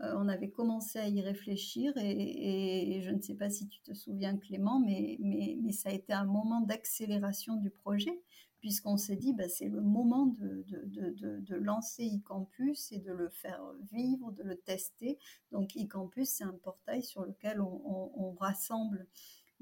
on 0.00 0.28
avait 0.28 0.50
commencé 0.50 0.98
à 0.98 1.06
y 1.06 1.20
réfléchir 1.20 1.92
et, 1.96 3.00
je 3.04 3.10
ne 3.10 3.20
sais 3.20 3.36
pas 3.36 3.50
si 3.50 3.68
tu 3.68 3.80
te 3.82 3.94
souviens 3.94 4.36
Clément, 4.36 4.80
mais, 4.80 5.16
mais, 5.20 5.58
mais 5.62 5.70
ça 5.70 5.90
a 5.90 5.92
été 5.92 6.12
un 6.12 6.24
moment 6.24 6.60
d'accélération 6.60 7.54
du 7.54 7.70
projet 7.70 8.20
puisqu'on 8.58 8.96
s'est 8.96 9.16
dit 9.16 9.32
ben, 9.32 9.48
c'est 9.48 9.68
le 9.68 9.80
moment 9.80 10.26
de, 10.26 10.64
de, 10.66 11.40
de, 11.40 11.54
lancer 11.56 12.04
e-campus 12.06 12.90
et 12.90 12.98
de 12.98 13.12
le 13.12 13.28
faire 13.28 13.60
vivre, 13.92 14.32
de 14.32 14.42
le 14.42 14.56
tester. 14.56 15.18
Donc 15.52 15.76
e-campus, 15.76 16.30
c'est 16.30 16.44
un 16.44 16.58
portail 16.64 17.04
sur 17.04 17.24
lequel 17.24 17.60
on, 17.60 18.12
on 18.16 18.32
rassemble 18.32 19.06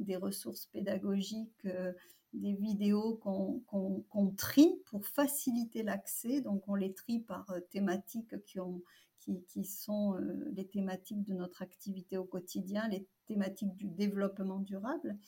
des 0.04 0.16
ressources 0.16 0.66
pédagogiques, 0.66 1.64
euh, 1.66 1.92
des 2.32 2.54
vidéos 2.54 3.16
qu'on 3.16 4.34
trie 4.36 4.80
pour 4.86 5.06
faciliter 5.06 5.82
l'accès. 5.82 6.40
Donc 6.40 6.68
on 6.68 6.74
les 6.74 6.92
trie 6.92 7.20
par 7.20 7.50
euh, 7.50 7.60
thématiques 7.70 8.40
qui, 8.44 8.60
ont, 8.60 8.82
qui, 9.18 9.42
qui 9.44 9.64
sont 9.64 10.14
euh, 10.14 10.50
les 10.52 10.66
thématiques 10.66 11.24
de 11.24 11.34
notre 11.34 11.62
activité 11.62 12.16
au 12.16 12.24
quotidien, 12.24 12.88
les 12.88 13.06
thématiques 13.26 13.74
du 13.76 13.88
développement 13.88 14.60
durable. 14.60 15.18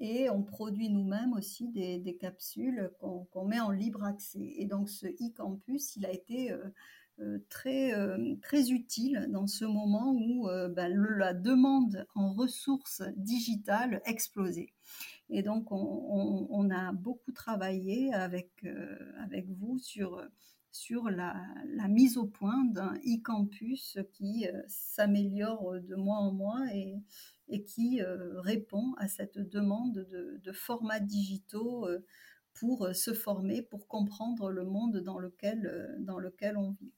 Et 0.00 0.30
on 0.30 0.44
produit 0.44 0.90
nous-mêmes 0.90 1.32
aussi 1.32 1.68
des, 1.68 2.16
capsules 2.20 2.92
qu'on 3.00 3.44
met 3.44 3.58
en 3.58 3.72
libre 3.72 4.04
accès. 4.04 4.54
Et 4.56 4.64
donc 4.64 4.88
ce 4.88 5.06
e-campus, 5.06 5.96
il 5.96 6.06
a 6.06 6.12
été 6.12 6.56
très, 7.48 7.94
euh, 7.94 8.36
très 8.42 8.70
utile 8.70 9.26
dans 9.30 9.46
ce 9.46 9.64
moment 9.64 10.12
où 10.12 10.48
euh, 10.48 10.68
bah, 10.68 10.88
la 10.88 11.34
demande 11.34 12.06
en 12.14 12.32
ressources 12.32 13.02
digitales 13.16 14.00
explosait. 14.04 14.72
Et 15.30 15.42
donc, 15.42 15.66
on, 15.70 16.70
a 16.70 16.92
beaucoup 16.92 17.32
travaillé 17.32 18.14
avec, 18.14 18.64
vous 19.46 19.78
sur, 19.78 20.22
la, 21.10 21.34
mise 21.88 22.16
au 22.16 22.24
point 22.24 22.64
d'un 22.64 22.94
e-campus 23.06 23.98
qui 24.14 24.46
s'améliore 24.68 25.80
de 25.82 25.96
mois 25.96 26.16
en 26.16 26.32
mois 26.32 26.64
et, 26.72 26.94
et 27.48 27.62
qui 27.62 28.00
répond 28.02 28.94
à 28.96 29.06
cette 29.06 29.38
demande 29.38 30.06
de, 30.10 30.40
de 30.42 30.52
formats 30.52 31.00
digitaux 31.00 31.86
pour 32.54 32.88
se 32.94 33.12
former, 33.12 33.60
pour 33.60 33.86
comprendre 33.86 34.50
le 34.50 34.64
monde 34.64 34.96
dans 34.96 35.18
lequel, 35.18 35.94
dans 35.98 36.18
lequel 36.18 36.56
on 36.56 36.70
vit. 36.70 36.94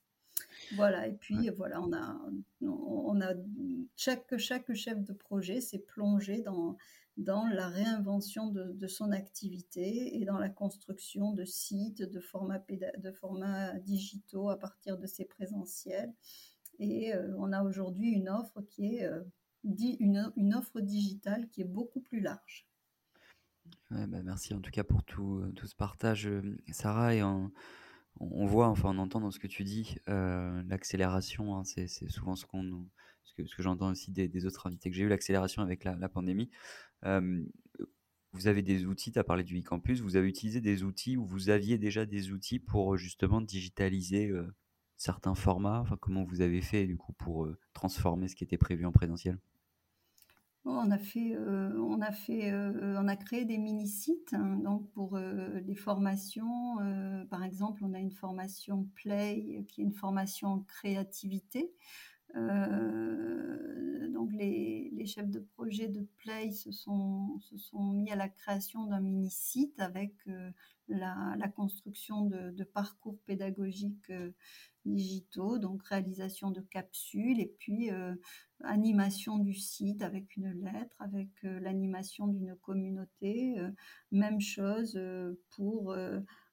Voilà, 0.77 1.09
et 1.09 1.15
puis 1.15 1.49
voilà, 1.51 1.81
on 1.83 1.93
a, 1.93 2.21
on 2.63 3.21
a 3.21 3.35
chaque, 3.97 4.37
chaque 4.37 4.73
chef 4.73 5.03
de 5.03 5.13
projet 5.13 5.61
s'est 5.61 5.81
plongé 5.81 6.43
dans, 6.43 6.77
dans 7.21 7.47
la 7.47 7.69
réinvention 7.69 8.51
de, 8.51 8.87
son 8.87 9.13
activité 9.13 10.17
et 10.17 10.25
dans 10.25 10.39
la 10.39 10.49
construction 10.49 11.33
de 11.33 11.45
sites, 11.45 12.03
de 12.03 12.21
formats, 12.21 12.65
de 12.99 13.13
formats 13.13 13.79
digitaux 13.81 14.49
à 14.49 14.59
partir 14.59 14.99
de 14.99 15.07
ses 15.07 15.27
présentiels. 15.27 16.13
Et 16.79 17.15
euh, 17.15 17.35
on 17.39 17.53
a 17.53 17.63
aujourd'hui 17.63 18.11
une 18.11 18.29
offre 18.29 18.63
qui 18.63 18.97
est 18.97 19.05
euh, 19.05 19.23
une, 19.65 20.33
une, 20.37 20.55
offre 20.55 20.81
digitale 20.81 21.49
qui 21.51 21.61
est 21.61 21.69
beaucoup 21.69 22.01
plus 22.01 22.21
large. 22.21 22.67
bah 23.91 24.23
merci 24.25 24.55
en 24.55 24.61
tout 24.61 24.71
cas 24.71 24.85
pour 24.85 25.05
tout, 25.05 25.45
tout 25.57 25.67
ce 25.67 25.77
partage, 25.77 26.27
euh, 26.27 26.57
Sarah. 26.71 27.15
Et 27.15 27.23
en, 27.23 27.51
on, 28.21 28.47
voit, 28.47 28.69
enfin 28.69 28.91
on 28.95 28.99
entend 28.99 29.21
dans 29.21 29.31
ce 29.31 29.39
que 29.39 29.47
tu 29.47 29.65
dis, 29.65 29.97
euh, 30.09 30.63
l'accélération, 30.69 31.57
hein, 31.57 31.65
c'est 31.65 31.89
souvent 31.89 32.37
ce, 32.37 32.45
que, 32.47 33.45
j'entends 33.59 33.91
aussi 33.91 34.11
des, 34.13 34.47
autres 34.47 34.67
invités 34.67 34.91
que 34.91 34.97
j'ai 34.97 35.05
eu, 35.05 35.09
l'accélération 35.09 35.63
avec 35.63 35.85
la, 35.85 36.09
pandémie. 36.09 36.51
Euh, 37.05 37.43
vous 38.33 38.47
avez 38.47 38.63
des 38.63 38.85
outils, 38.85 39.11
tu 39.11 39.19
as 39.19 39.25
parlé 39.25 39.43
du 39.43 39.59
e-campus, 39.59 40.01
vous 40.01 40.17
avez 40.17 40.29
utilisé 40.29 40.61
des 40.61 40.85
outils 40.85 41.17
ou 41.17 41.25
vous 41.25 41.51
aviez 41.51 41.79
déjà 41.79 42.07
des 42.07 42.31
outils 42.31 42.61
pour 42.61 42.97
justement 42.97 43.41
digitaliser 43.41 44.29
euh, 44.29 44.47
certains 44.97 45.35
formats, 45.35 45.85
comment 46.01 46.25
vous 46.25 46.43
avez 46.43 46.61
fait 46.61 46.87
du 46.87 46.97
coup 46.97 47.15
pour 47.15 47.49
transformer 47.73 48.29
ce 48.29 48.37
qui 48.37 48.45
était 48.45 48.59
prévu 48.59 48.85
en 48.85 48.93
présentiel? 48.93 49.39
On 50.79 50.91
a 50.91 50.99
fait, 50.99 51.35
euh, 51.35 51.71
euh, 52.53 53.17
créé 53.17 53.45
des 53.45 53.59
mini-sites 53.59 54.33
hein, 54.33 54.57
donc 54.63 54.91
pour 54.93 55.17
euh, 55.17 55.61
des 55.61 55.75
formations. 55.75 56.77
par 57.31 57.45
exemple, 57.45 57.85
on 57.85 57.93
a 57.95 57.99
une 57.99 58.11
formation 58.11 58.89
Play 58.95 59.65
qui 59.69 59.81
est 59.81 59.85
une 59.85 59.93
formation 59.93 60.49
en 60.49 60.61
créativité. 60.61 61.73
donc 62.35 64.33
les, 64.33 64.91
les, 64.93 65.07
chefs 65.07 65.31
de 65.31 65.41
projet 65.41 65.89
de 65.89 66.07
Play 66.19 66.53
se 66.53 66.73
sont, 66.73 67.39
se 67.41 67.57
sont 67.57 67.93
mis 67.93 68.11
à 68.11 68.17
la 68.17 68.29
création 68.29 68.87
d'un 68.87 69.01
mini-site 69.01 69.81
avec 69.81 70.15
la, 70.89 71.49
construction 71.55 72.27
de, 72.27 72.65
parcours 72.65 73.19
pédagogiques 73.27 74.13
digitaux, 74.85 75.59
donc 75.59 75.83
réalisation 75.85 76.51
de 76.51 76.61
capsules 76.61 77.41
et 77.41 77.55
puis 77.59 77.91
animation 78.63 79.39
du 79.39 79.55
site 79.55 80.03
avec 80.03 80.37
une 80.37 80.53
lettre, 80.53 80.97
avec 81.01 81.29
l'animation 81.43 82.27
d'une 82.27 82.57
communauté. 82.57 83.57
même 84.11 84.41
chose 84.41 84.99
pour 85.51 85.95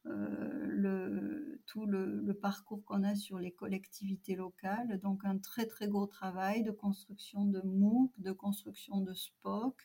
le, 0.06 1.62
tout 1.66 1.86
le, 1.86 2.34
parcours 2.34 2.84
qu'on 2.86 3.04
a 3.04 3.16
sur 3.16 3.40
les 3.40 3.52
collectivités 3.52 4.36
locales. 4.36 5.00
Donc 5.00 5.26
un 5.26 5.38
très 5.38 5.66
très 5.66 5.88
gros 5.88 6.08
travail 6.08 6.64
de 6.64 6.72
construction 6.72 7.46
de 7.46 7.62
MOOC, 7.62 8.12
de 8.18 8.32
construction 8.32 9.02
de 9.02 9.14
SPOC, 9.14 9.76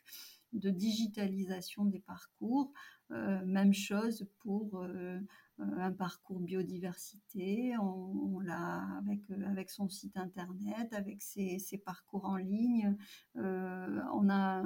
de 0.52 0.70
digitalisation 0.70 1.84
des 1.84 2.00
parcours. 2.00 2.72
même 3.10 3.74
chose 3.74 4.26
pour 4.38 4.82
euh, 4.82 5.20
un 5.58 5.92
parcours 5.92 6.40
biodiversité, 6.40 7.74
on, 7.78 8.40
l'a 8.40 8.82
avec, 8.98 9.20
euh, 9.30 9.46
avec 9.46 9.70
son 9.70 9.88
site 9.88 10.16
internet, 10.16 10.92
avec 10.92 11.22
ses, 11.22 11.58
parcours 11.84 12.24
en 12.24 12.36
ligne. 12.36 12.96
Euh, 13.36 14.00
on 14.12 14.28
a 14.28 14.62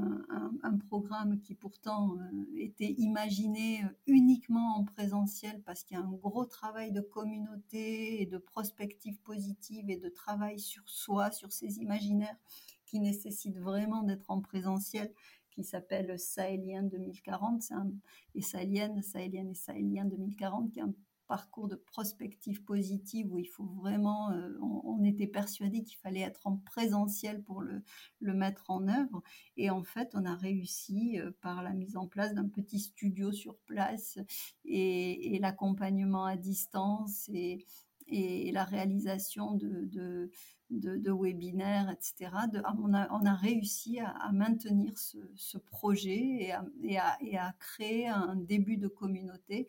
un, 0.63 0.79
programme 0.89 1.41
qui 1.41 1.55
pourtant 1.55 2.17
était 2.57 2.95
imaginé 2.99 3.85
uniquement 4.07 4.77
en 4.77 4.85
présentiel 4.85 5.63
parce 5.65 5.83
qu'il 5.83 5.97
y 5.97 6.01
a 6.01 6.05
un 6.05 6.13
gros 6.13 6.45
travail 6.45 6.93
de 6.93 7.01
communauté 7.01 8.23
et 8.23 8.27
de 8.27 8.39
prospective 8.39 9.19
positive 9.23 9.91
et 9.91 9.97
de 9.97 10.09
travail 10.09 10.61
sur 10.61 10.89
soi, 10.89 11.31
sur 11.33 11.53
ses 11.53 11.79
imaginaires 11.79 12.37
qui 12.85 13.01
nécessite 13.01 13.59
vraiment 13.59 14.03
d'être 14.03 14.31
en 14.31 14.41
présentiel 14.41 15.13
qui 15.57 15.65
s'appelle 15.65 16.19
Sahélien 16.19 16.83
2040, 16.83 17.63
c'est 17.63 17.75
un, 17.75 17.91
et 18.35 18.43
Sahélienne, 18.43 19.03
Sahélienne 19.03 19.51
et 19.51 19.55
Sahélien 19.55 20.05
2040, 20.05 20.71
qui 20.71 20.81
est 20.81 20.83
un 20.83 20.93
parcours 21.27 21.67
de 21.67 21.77
prospective 21.77 22.63
positive 22.63 23.33
où 23.33 23.39
il 23.39 23.49
faut 23.49 23.65
vraiment, 23.65 24.31
euh, 24.31 24.57
on, 24.61 25.03
était 25.03 25.27
persuadé 25.27 25.83
qu'il 25.83 25.99
fallait 25.99 26.21
être 26.21 26.47
en 26.47 26.59
présentiel 26.59 27.43
pour 27.43 27.63
le, 27.63 27.83
mettre 28.21 28.71
en 28.71 28.87
œuvre. 28.87 29.23
Et 29.57 29.71
en 29.71 29.83
fait, 29.83 30.11
on 30.15 30.25
a 30.25 30.37
réussi 30.37 31.19
euh, 31.19 31.31
par 31.41 31.63
la 31.63 31.73
mise 31.73 31.97
en 31.97 32.07
place 32.07 32.35
d'un 32.35 32.49
petit 32.49 32.79
studio 32.79 33.33
sur 33.33 33.57
place 33.67 34.19
et, 34.67 35.39
l'accompagnement 35.41 36.27
à 36.27 36.37
distance 36.37 37.29
et, 37.33 37.65
la 38.09 38.65
réalisation 38.65 39.55
de 39.55 40.31
de, 40.71 41.13
webinaires, 41.13 41.91
etc. 41.91 42.31
on, 42.79 42.93
a, 42.95 43.09
on, 43.13 43.25
a, 43.25 43.35
réussi 43.35 44.01
à, 44.01 44.31
maintenir 44.33 44.93
ce, 44.99 45.59
projet 45.59 46.53
et 46.83 46.99
à, 46.99 47.53
créer 47.59 48.09
un 48.09 48.37
début 48.37 48.77
de 48.77 48.89
communauté 48.89 49.69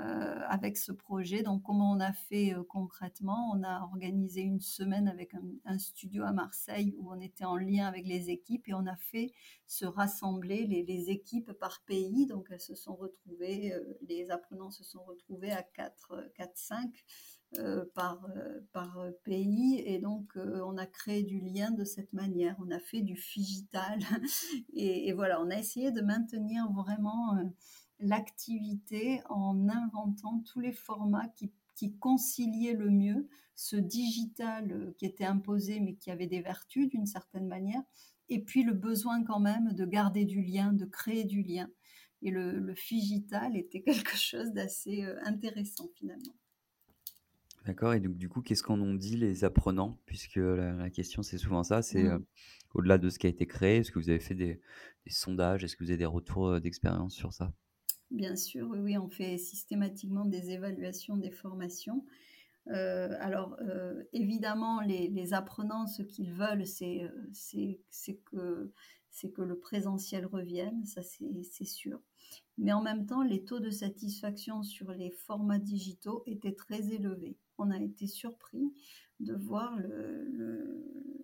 euh, 0.00 0.40
avec 0.48 0.78
ce 0.78 0.90
projet. 0.90 1.42
Donc, 1.42 1.62
comment 1.64 1.92
on 1.92 2.00
a 2.00 2.14
fait 2.14 2.54
euh, 2.54 2.62
concrètement? 2.64 3.52
On 3.54 3.62
a 3.62 3.82
organisé 3.82 4.40
une 4.40 4.62
semaine 4.62 5.06
avec 5.06 5.34
un, 5.66 5.78
studio 5.78 6.24
à 6.24 6.32
Marseille 6.32 6.94
où 6.96 7.12
on 7.12 7.20
était 7.20 7.44
en 7.44 7.56
lien 7.58 7.86
avec 7.86 8.06
les 8.06 8.30
équipes 8.30 8.68
et 8.68 8.72
on 8.74 8.86
a 8.86 8.96
fait 8.96 9.32
se 9.66 9.84
rassembler 9.84 10.66
les, 10.66 11.10
équipes 11.10 11.52
par 11.52 11.82
pays. 11.84 12.26
Donc, 12.26 12.46
elles 12.50 12.62
se 12.62 12.74
sont 12.74 12.94
retrouvées, 12.94 13.74
euh, 13.74 13.98
les 14.08 14.30
apprenants 14.30 14.70
se 14.70 14.82
sont 14.82 15.02
retrouvés 15.02 15.52
à 15.52 15.62
4, 15.62 16.30
4 16.36 16.50
5 16.54 16.78
euh, 16.86 16.88
par, 17.94 18.24
euh, 18.36 18.60
par 18.72 18.98
pays. 19.24 19.82
Et 19.84 19.98
donc, 19.98 20.36
euh, 20.36 20.60
on 20.64 20.76
a 20.76 20.86
créé 20.86 21.22
du 21.22 21.40
lien 21.40 21.70
de 21.70 21.84
cette 21.84 22.12
manière. 22.12 22.56
On 22.60 22.70
a 22.70 22.78
fait 22.78 23.02
du 23.02 23.16
figital. 23.16 23.98
Et, 24.74 25.12
voilà, 25.12 25.40
on 25.42 25.50
a 25.50 25.58
essayé 25.58 25.90
de 25.92 26.00
maintenir 26.00 26.70
vraiment 26.72 27.36
l'activité 28.00 29.20
en 29.28 29.68
inventant 29.68 30.42
tous 30.50 30.60
les 30.60 30.72
formats 30.72 31.28
qui, 31.36 31.52
qui 31.74 31.96
conciliaient 31.96 32.74
le 32.74 32.90
mieux 32.90 33.28
ce 33.54 33.76
digital 33.76 34.94
qui 34.98 35.04
était 35.04 35.24
imposé, 35.24 35.78
mais 35.78 35.94
qui 35.94 36.10
avait 36.10 36.26
des 36.26 36.40
vertus 36.40 36.88
d'une 36.88 37.06
certaine 37.06 37.46
manière. 37.46 37.82
Et 38.28 38.42
puis 38.42 38.62
le 38.62 38.72
besoin 38.72 39.22
quand 39.24 39.40
même 39.40 39.72
de 39.74 39.84
garder 39.84 40.24
du 40.24 40.42
lien, 40.42 40.72
de 40.72 40.86
créer 40.86 41.24
du 41.24 41.42
lien. 41.42 41.68
Et 42.22 42.30
le, 42.30 42.58
le 42.58 42.74
figital 42.74 43.56
était 43.56 43.82
quelque 43.82 44.16
chose 44.16 44.52
d'assez 44.52 45.04
intéressant 45.24 45.90
finalement. 45.94 46.34
D'accord 47.64 47.94
et 47.94 48.00
donc 48.00 48.16
du 48.16 48.28
coup, 48.28 48.42
qu'est-ce 48.42 48.62
qu'en 48.62 48.80
ont 48.80 48.94
dit 48.94 49.16
les 49.16 49.44
apprenants? 49.44 49.96
Puisque 50.06 50.36
la 50.36 50.90
question, 50.90 51.22
c'est 51.22 51.38
souvent 51.38 51.62
ça, 51.62 51.80
c'est, 51.80 52.02
mmh. 52.02 52.24
au-delà 52.74 52.98
de 52.98 53.08
ce 53.08 53.18
qui 53.18 53.26
a 53.26 53.30
été 53.30 53.46
créé, 53.46 53.78
est-ce 53.78 53.92
que 53.92 54.00
vous 54.00 54.10
avez 54.10 54.18
fait 54.18 54.34
des 54.34 54.60
sondages? 55.06 55.62
Est-ce 55.62 55.76
que 55.76 55.84
vous 55.84 55.90
avez 55.90 55.98
des 55.98 56.04
retours, 56.06 56.60
d'expérience 56.60 57.14
sur 57.14 57.32
ça? 57.32 57.52
Bien 58.10 58.36
sûr, 58.36 58.68
oui, 58.68 58.98
on 58.98 59.08
fait 59.08 59.38
systématiquement 59.38 60.24
des 60.24 60.50
évaluations 60.50 61.16
des 61.16 61.30
formations. 61.30 62.04
alors, 62.66 63.56
évidemment, 64.12 64.80
les 64.80 65.32
apprenants, 65.32 65.86
ce 65.86 66.02
qu'ils 66.02 66.32
veulent, 66.32 66.66
c'est, 66.66 67.08
c'est 67.32 68.18
que 68.24 68.72
c'est 69.12 69.30
que 69.30 69.42
le 69.42 69.58
présentiel 69.58 70.26
revienne, 70.26 70.84
ça 70.86 71.02
c'est 71.02 71.64
sûr. 71.64 72.00
Mais 72.58 72.72
en 72.72 72.82
même 72.82 73.06
temps, 73.06 73.22
les 73.22 73.44
taux 73.44 73.60
de 73.60 73.70
satisfaction 73.70 74.62
sur 74.62 74.90
les 74.92 75.10
formats 75.10 75.58
digitaux 75.58 76.22
étaient 76.26 76.54
très 76.54 76.92
élevés 76.92 77.36
on 77.58 77.70
a 77.70 77.78
été 77.80 78.06
surpris 78.06 78.72
de 79.20 79.34
voir 79.34 79.78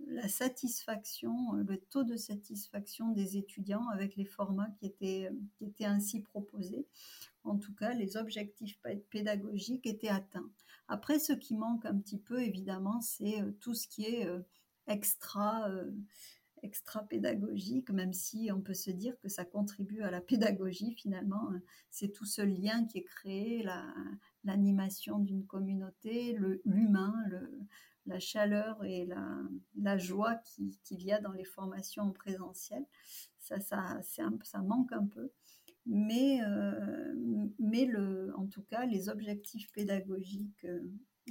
la 0.08 0.28
satisfaction, 0.28 1.52
le 1.52 1.76
taux 1.76 2.04
de 2.04 2.16
satisfaction 2.16 3.10
des 3.10 3.36
étudiants 3.36 3.88
avec 3.88 4.16
les 4.16 4.24
formats 4.24 4.70
qui 4.78 4.86
étaient, 4.86 5.30
ainsi 5.84 6.20
proposés. 6.20 6.86
En 7.44 7.56
tout 7.56 7.74
cas, 7.74 7.92
les 7.94 8.16
objectifs 8.16 8.78
pédagogiques 9.10 9.86
étaient 9.86 10.08
atteints. 10.08 10.50
Après, 10.88 11.18
ce 11.18 11.32
qui 11.32 11.54
manque 11.54 11.84
un 11.84 11.98
petit 11.98 12.18
peu, 12.18 12.42
évidemment, 12.42 13.00
c'est 13.00 13.42
euh, 13.42 13.52
tout 13.60 13.74
ce 13.74 13.86
qui 13.86 14.06
est 14.06 14.26
euh, 14.26 14.40
extra, 14.86 15.68
euh, 16.68 16.70
extra 16.70 17.02
pédagogique, 17.02 17.90
même 17.90 18.12
si 18.12 18.50
on 18.52 18.60
peut 18.60 18.74
se 18.74 18.90
dire 18.90 19.18
que 19.20 19.28
ça 19.28 19.44
contribue 19.44 20.02
à 20.02 20.10
la 20.10 20.20
pédagogie 20.20 20.94
finalement. 20.94 21.50
C'est 21.90 22.12
tout 22.12 22.26
ce 22.26 22.42
lien 22.42 22.86
qui 22.86 22.98
est 22.98 23.04
créé, 23.04 23.62
la, 23.62 23.84
l'animation 24.44 25.18
d'une 25.18 25.46
communauté, 25.46 26.36
l'humain, 26.64 27.14
la 28.08 28.18
chaleur 28.18 28.82
et 28.84 29.06
la, 29.76 29.98
joie 29.98 30.36
qu'il 30.84 31.02
y 31.02 31.12
a 31.12 31.20
dans 31.20 31.32
les 31.32 31.44
formations 31.44 32.04
en 32.04 32.12
présentiel. 32.12 32.84
Ça, 33.38 33.60
ça, 33.60 34.62
manque 34.62 34.92
un 34.92 35.06
peu. 35.06 35.30
Mais, 35.86 36.40
euh, 36.42 38.32
en 38.36 38.46
tout 38.46 38.62
cas, 38.62 38.84
les 38.84 39.08
objectifs 39.08 39.70
pédagogiques 39.72 40.64
euh, 40.64 40.80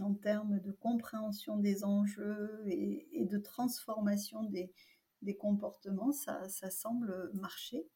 en 0.01 0.13
termes 0.13 0.59
de 0.59 0.71
compréhension 0.71 1.57
des 1.57 1.83
enjeux 1.83 2.63
et, 2.67 3.25
de 3.25 3.37
transformation 3.37 4.43
des, 4.43 4.71
des 5.21 5.35
comportements, 5.35 6.11
ça, 6.11 6.47
ça, 6.49 6.69
semble 6.69 7.31
marcher. 7.33 7.87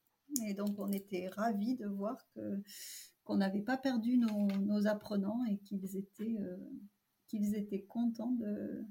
Et 0.47 0.53
donc, 0.53 0.79
on 0.79 0.91
était 0.91 1.27
ravis 1.29 1.75
de 1.75 1.87
voir 1.87 2.25
que 2.33 2.61
qu'on 3.23 3.37
n'avait 3.37 3.61
pas 3.61 3.77
perdu 3.77 4.17
nos, 4.17 4.87
apprenants 4.87 5.45
et 5.45 5.57
qu'ils 5.59 5.95
étaient, 5.95 6.37
euh, 6.39 6.57
qu'ils 7.27 7.55
étaient 7.55 7.83
contents 7.83 8.31
de, 8.31 8.83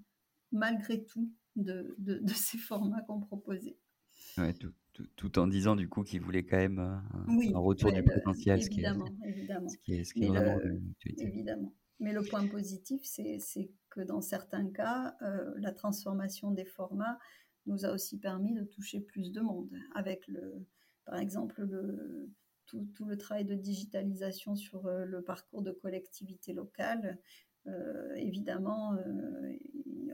malgré 0.53 1.05
tout 1.05 1.33
de, 1.57 1.97
de, 1.99 2.33
ces 2.33 2.59
formats 2.59 3.03
qu'on 3.03 3.21
proposait. 3.21 3.77
Ouais, 4.38 4.53
tout, 4.53 4.73
tout, 5.16 5.38
en 5.38 5.47
disant 5.47 5.77
du 5.77 5.88
coup 5.88 6.05
qu'ils 6.05 6.21
voulaient 6.21 6.45
quand 6.45 6.59
même 6.59 6.79
un, 6.79 7.03
un 7.29 7.59
retour 7.59 7.93
du 7.93 8.05
potentiel, 8.05 8.61
évidemment, 8.61 9.07
ce 9.07 9.11
qui 9.11 9.25
est, 9.25 9.29
évidemment. 9.29 9.69
Ce 9.69 9.77
qui 9.79 9.95
est, 9.95 10.05
ce 10.05 10.14
qui 10.14 10.25
est 10.25 10.29
vraiment 10.29 10.61
évidemment. 11.19 11.75
Mais 12.01 12.12
le 12.12 12.23
point 12.23 12.47
positif, 12.47 13.03
c'est 13.05 13.71
que 13.90 14.01
dans 14.01 14.23
certains 14.23 14.71
cas, 14.71 15.16
euh, 15.23 15.53
la 15.59 15.73
transformation 15.73 16.51
des 16.51 16.64
formats 16.64 17.19
nous 17.66 17.85
a 17.85 17.92
aussi 17.92 18.18
permis 18.18 18.55
de 18.55 18.64
toucher 18.64 19.01
plus 19.01 19.33
de 19.33 19.40
monde. 19.40 19.70
Avec 19.94 20.27
le, 20.29 20.66
par 21.05 21.18
exemple, 21.18 21.62
le, 21.62 22.31
tout, 22.66 23.05
le 23.05 23.16
travail 23.16 23.44
de 23.44 23.55
digitalisation 23.55 24.55
sur 24.55 24.87
euh, 24.87 25.05
le 25.05 25.23
parcours 25.23 25.62
de 25.62 25.73
collectivité 25.73 26.53
locale. 26.53 27.18
Euh, 27.66 28.14
évidemment, 28.14 28.94
euh, 28.94 29.59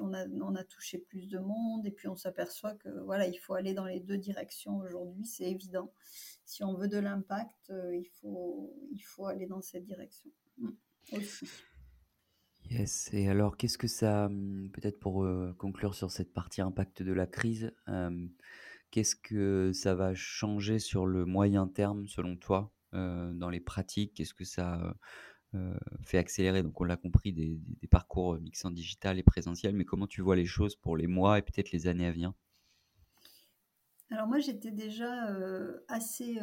on, 0.01 0.55
a, 0.55 0.65
touché 0.65 0.99
plus 0.99 1.29
de 1.29 1.39
monde 1.39 1.87
et 1.87 1.91
puis 1.91 2.09
on 2.09 2.17
s'aperçoit 2.17 2.75
que 2.75 2.89
voilà, 3.05 3.27
il 3.27 3.37
faut 3.37 3.55
aller 3.55 3.73
dans 3.73 3.85
les 3.85 4.01
deux 4.01 4.19
directions 4.19 4.79
aujourd'hui, 4.79 5.25
c'est 5.25 5.51
évident. 5.51 5.93
Si 6.45 6.65
on 6.65 6.75
veut 6.75 6.89
de 6.89 6.99
l'impact, 6.99 7.73
il, 7.93 8.09
faut, 9.05 9.27
aller 9.27 9.47
dans 9.47 9.63
cette 9.63 9.85
direction 9.85 10.31
mm, 10.59 10.71
aussi. 11.13 11.47
Yes, 12.71 13.11
et 13.13 13.29
alors 13.29 13.57
qu'est-ce 13.57 13.79
que 13.79 13.87
ça, 13.87 14.27
hum, 14.27 14.71
peut-être 14.73 14.99
pour 14.99 15.27
conclure 15.59 15.95
sur 15.95 16.11
cette 16.11 16.33
partie 16.33 16.61
impact 16.61 17.03
de 17.03 17.13
la 17.13 17.27
crise, 17.27 17.73
Qu'est-ce 18.91 19.17
que 19.17 19.73
ça 19.75 19.95
va 19.95 20.15
changer 20.15 20.79
sur 20.79 21.07
le 21.07 21.25
moyen 21.25 21.67
terme, 21.67 22.07
selon 22.07 22.37
toi, 22.37 22.73
dans 22.93 23.51
les 23.51 23.61
pratiques? 23.61 24.15
Qu'est-ce 24.15 24.35
que 24.35 24.45
ça 24.45 24.97
fait 26.03 26.19
accélérer? 26.19 26.63
Donc, 26.63 26.81
on 26.81 26.85
l'a 26.85 26.97
compris, 26.97 27.33
des, 27.33 27.61
parcours 27.91 28.39
mixants 28.41 28.71
digital 28.71 29.19
et 29.19 29.23
présentiel, 29.23 29.75
mais 29.75 29.85
comment 29.85 30.07
tu 30.07 30.23
vois 30.23 30.37
les 30.37 30.47
choses 30.47 30.77
pour 30.77 30.97
les 30.97 31.07
mois 31.07 31.39
et 31.39 31.43
peut-être 31.43 31.73
les 31.73 31.89
années 31.89 32.07
à 32.07 32.13
venir? 32.13 32.33
Alors 34.11 34.29
moi, 34.29 34.39
j'étais 34.39 34.71
déjà 34.71 35.29
assez 35.89 36.39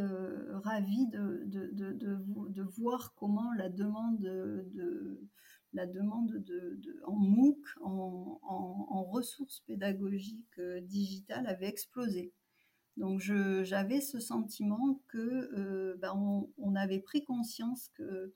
ravie 0.64 1.08
de, 1.08 1.44
de, 1.46 1.94
de, 1.94 2.62
voir 2.62 3.14
comment 3.16 3.52
la 3.54 3.70
demande 3.70 4.20
de, 4.20 5.20
la 5.74 5.86
demande 5.86 6.32
de, 6.38 6.80
en 7.06 7.16
MOOC, 7.16 7.58
en, 7.82 9.04
ressources 9.04 9.60
pédagogiques 9.68 10.60
euh, 10.60 10.82
digitales 10.82 11.46
avait 11.46 11.68
explosé. 11.68 12.32
Donc 12.98 13.20
j'avais 13.20 14.02
ce 14.02 14.20
sentiment 14.20 15.02
que 15.08 15.96
ben, 16.00 16.14
on, 16.58 16.76
avait 16.76 17.00
pris 17.00 17.24
conscience 17.24 17.90
que, 17.96 18.34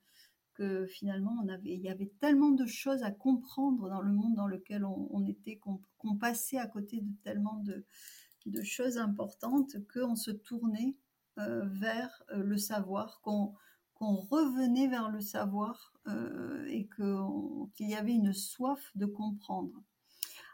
finalement 0.88 1.46
il 1.64 1.82
y 1.82 1.90
avait 1.90 2.12
tellement 2.20 2.50
de 2.50 2.66
choses 2.66 3.04
à 3.04 3.12
comprendre 3.12 3.88
dans 3.90 4.02
le 4.02 4.12
monde 4.12 4.34
dans 4.34 4.48
lequel 4.48 4.84
on, 4.84 5.24
était, 5.28 5.60
qu'on 5.60 6.18
passait 6.18 6.58
à 6.58 6.66
côté 6.66 7.02
de 7.02 7.12
tellement 7.24 7.64
de, 7.64 8.64
choses 8.64 8.98
importantes 8.98 9.76
qu'on 9.94 10.16
se 10.16 10.32
tournait 10.32 10.96
euh, 11.38 11.66
vers 11.66 12.24
euh, 12.32 12.42
le 12.42 12.58
savoir, 12.58 13.22
qu'on 13.22 13.54
revenait 14.00 14.88
vers 14.88 15.10
le 15.10 15.22
savoir 15.22 15.94
euh, 16.08 16.66
et 16.68 16.88
qu'il 16.88 17.90
y 17.90 17.96
avait 17.96 18.14
une 18.14 18.34
soif 18.34 18.92
de 18.96 19.06
comprendre. 19.06 19.84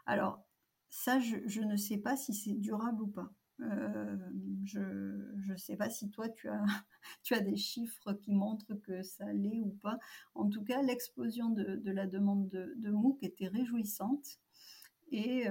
Alors, 0.06 0.42
ça, 0.88 1.18
je, 1.18 1.60
ne 1.60 1.76
sais 1.76 1.98
pas 1.98 2.16
si 2.16 2.34
c'est 2.34 2.54
durable 2.54 3.02
ou 3.02 3.06
pas. 3.08 3.30
je 3.58 5.52
ne 5.52 5.56
sais 5.56 5.76
pas 5.76 5.90
si 5.90 6.10
toi, 6.10 6.28
tu 7.22 7.34
as, 7.34 7.40
des 7.40 7.56
chiffres 7.56 8.12
qui 8.14 8.32
montrent 8.32 8.74
que 8.74 9.02
ça 9.02 9.32
l'est 9.32 9.60
ou 9.60 9.76
pas. 9.82 9.98
En 10.34 10.48
tout 10.48 10.62
cas, 10.62 10.82
l'explosion 10.82 11.50
de, 11.50 11.90
la 11.90 12.06
demande 12.06 12.48
de, 12.48 12.90
MOOC 12.90 13.22
était 13.22 13.48
réjouissante. 13.48 14.38
Et, 15.10 15.46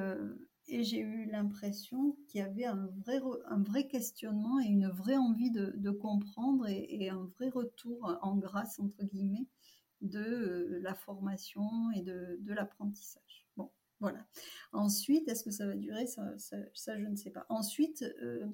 et 0.68 0.84
j'ai 0.84 1.00
eu 1.00 1.26
l'impression 1.26 2.16
qu'il 2.28 2.40
y 2.40 2.44
avait 2.44 2.66
un 2.66 2.88
vrai, 3.06 3.20
un 3.48 3.62
vrai 3.62 3.88
questionnement 3.88 4.60
et 4.60 4.66
une 4.66 4.88
vraie 4.88 5.18
envie 5.18 5.52
de, 5.52 5.92
comprendre 5.92 6.68
et, 6.68 7.10
un 7.10 7.26
vrai 7.38 7.50
retour 7.50 8.18
en 8.22 8.38
grâce, 8.38 8.80
entre 8.80 9.04
guillemets, 9.04 9.48
de 10.02 10.20
euh, 10.20 10.80
la 10.82 10.94
formation 10.94 11.92
et 11.92 12.02
de, 12.02 12.40
l'apprentissage. 12.46 13.46
Bon, 13.58 13.72
voilà. 14.00 14.26
Ensuite, 14.72 15.28
est-ce 15.28 15.44
que 15.44 15.52
ça 15.52 15.66
va 15.68 15.76
durer? 15.76 16.08
Ça, 16.08 16.38
ça, 16.38 17.00
je 17.00 17.06
ne 17.06 17.16
sais 17.16 17.32
pas. 17.32 17.46
Ensuite, 17.50 18.04
euh, 18.22 18.46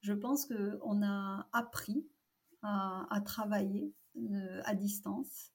je 0.00 0.12
pense 0.12 0.46
qu'on 0.46 1.02
a 1.02 1.48
appris 1.52 2.06
à, 2.62 3.22
travailler 3.24 3.94
euh, 4.16 4.60
à 4.64 4.74
distance 4.74 5.52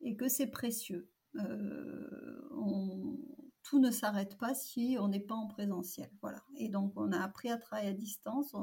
et 0.00 0.16
que 0.16 0.28
c'est 0.28 0.46
précieux. 0.46 1.10
on, 1.34 3.18
tout 3.64 3.78
ne 3.80 3.90
s'arrête 3.90 4.36
pas 4.36 4.54
si 4.54 4.96
on 5.00 5.08
n'est 5.08 5.18
pas 5.20 5.34
en 5.34 5.46
présentiel. 5.46 6.10
Voilà. 6.20 6.42
Et 6.56 6.68
donc, 6.68 6.92
on 6.96 7.10
a 7.12 7.20
appris 7.20 7.50
à 7.50 7.56
travailler 7.56 7.90
à 7.90 7.94
distance, 7.94 8.54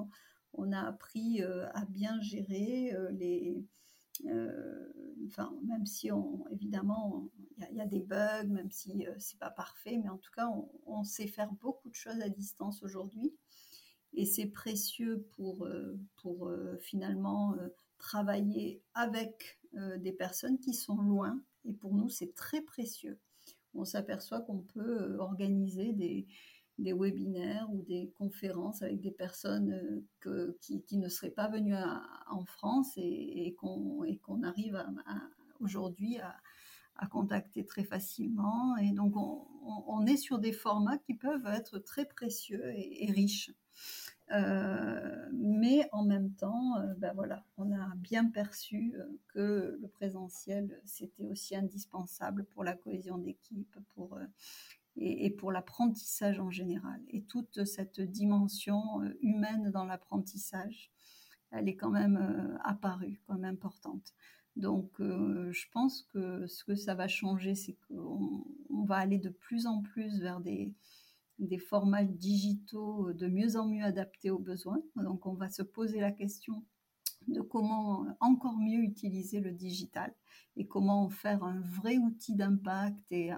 on, 0.54 0.72
a 0.72 0.80
appris 0.80 1.42
euh, 1.42 1.68
à 1.74 1.86
bien 1.86 2.22
gérer 2.22 2.94
euh, 2.94 3.10
les. 3.12 3.66
Euh, 4.28 4.92
enfin, 5.26 5.52
même 5.64 5.88
si 5.88 6.12
on, 6.12 6.46
évidemment, 6.52 7.28
il 7.72 7.78
y, 7.78 7.82
a 7.82 7.88
des 7.88 8.02
bugs, 8.02 8.48
même 8.48 8.70
si 8.70 9.06
c'est 9.18 9.40
pas 9.40 9.50
parfait, 9.50 10.00
mais 10.04 10.10
en 10.10 10.18
tout 10.18 10.30
cas, 10.36 10.48
on, 10.86 11.04
sait 11.04 11.28
faire 11.28 11.52
beaucoup 11.54 11.90
de 11.90 11.96
choses 11.96 12.22
à 12.22 12.30
distance 12.30 12.84
aujourd'hui. 12.84 13.34
Et 14.14 14.26
c'est 14.26 14.48
précieux 14.48 15.26
pour, 15.32 15.68
pour 16.18 16.52
finalement 16.82 17.56
travailler 17.98 18.84
avec 18.94 19.60
des 19.74 20.12
personnes 20.12 20.60
qui 20.60 20.74
sont 20.74 20.98
loin. 20.98 21.42
Et 21.66 21.74
pour 21.74 21.96
nous, 21.96 22.10
c'est 22.10 22.36
très 22.36 22.62
précieux 22.62 23.18
on 23.74 23.86
s'aperçoit 23.86 24.42
qu'on 24.42 24.60
peut 24.60 25.02
euh, 25.02 25.18
organiser 25.18 25.94
des, 25.94 26.28
webinaires 26.94 27.68
ou 27.72 27.84
des 27.84 28.12
conférences 28.18 28.82
avec 28.82 29.02
des 29.02 29.12
personnes 29.12 30.04
euh, 30.26 30.58
qui, 30.62 30.98
ne 30.98 31.10
seraient 31.10 31.30
pas 31.30 31.48
venues 31.48 31.76
en 32.28 32.44
France 32.46 32.94
et, 32.98 33.56
qu'on 33.60 34.44
arrive 34.44 34.84
aujourd'hui 35.60 36.18
à, 36.20 36.36
contacter 37.12 37.66
très 37.66 37.84
facilement. 37.84 38.78
Et 38.78 38.92
donc, 38.92 39.14
on, 39.16 40.06
est 40.06 40.18
sur 40.18 40.40
des 40.40 40.54
formats 40.54 40.98
qui 40.98 41.14
peuvent 41.14 41.48
être 41.48 41.80
très 41.80 42.06
précieux 42.06 42.64
et 42.76 43.12
riches. 43.12 43.52
Euh, 44.32 45.30
mais 45.34 45.90
en 45.92 46.04
même 46.04 46.32
temps, 46.34 46.78
euh, 46.78 46.94
ben 46.98 47.14
voilà, 47.14 47.44
on 47.58 47.72
a 47.74 47.96
bien 47.96 48.26
perçu 48.26 48.94
euh, 48.96 49.06
que 49.34 49.78
le 49.82 49.88
présentiel, 49.88 50.82
c'était 50.86 51.26
aussi 51.26 51.56
indispensable 51.56 52.46
pour 52.46 52.64
la 52.64 52.74
cohésion 52.74 53.18
d'équipe, 53.18 53.76
pour, 53.94 54.18
et, 54.96 55.30
pour 55.32 55.52
l'apprentissage 55.52 56.40
en 56.40 56.50
général. 56.50 57.02
Et 57.10 57.24
toute 57.24 57.66
cette 57.66 58.00
dimension 58.00 59.02
humaine 59.22 59.72
dans 59.72 59.86
l'apprentissage, 59.86 60.92
elle 61.52 61.68
est 61.68 61.76
quand 61.76 61.92
même 61.92 62.58
apparue 62.64 63.22
comme 63.28 63.44
importante. 63.44 64.14
Donc, 64.56 64.92
je 65.00 65.66
pense 65.72 66.04
que 66.14 66.46
ce 66.48 66.64
que 66.64 66.76
ça 66.76 66.94
va 66.94 67.08
changer, 67.08 67.56
c'est 67.56 67.78
qu'on 67.88 68.46
va 68.86 68.96
aller 68.96 69.18
de 69.18 69.30
plus 69.30 69.68
en 69.68 69.82
plus 69.82 70.20
vers 70.20 70.40
des, 70.40 70.74
des 71.48 71.58
formats 71.58 72.04
digitaux 72.04 73.14
de 73.14 73.28
mieux 73.28 73.58
en 73.58 73.68
mieux 73.68 73.84
adaptés 73.84 74.30
aux 74.30 74.40
besoins. 74.40 74.82
Donc 74.96 75.26
on 75.26 75.34
va 75.34 75.50
se 75.50 75.64
poser 75.64 76.00
la 76.00 76.12
question 76.12 76.64
de 77.28 77.42
comment 77.42 78.06
encore 78.20 78.58
mieux 78.58 78.82
utiliser 78.84 79.40
le 79.40 79.52
digital 79.52 80.14
et 80.56 80.68
comment 80.68 81.10
faire 81.10 81.44
un 81.44 81.62
vrai 81.62 81.98
outil 81.98 82.36
d'impact 82.36 83.12
et 83.12 83.32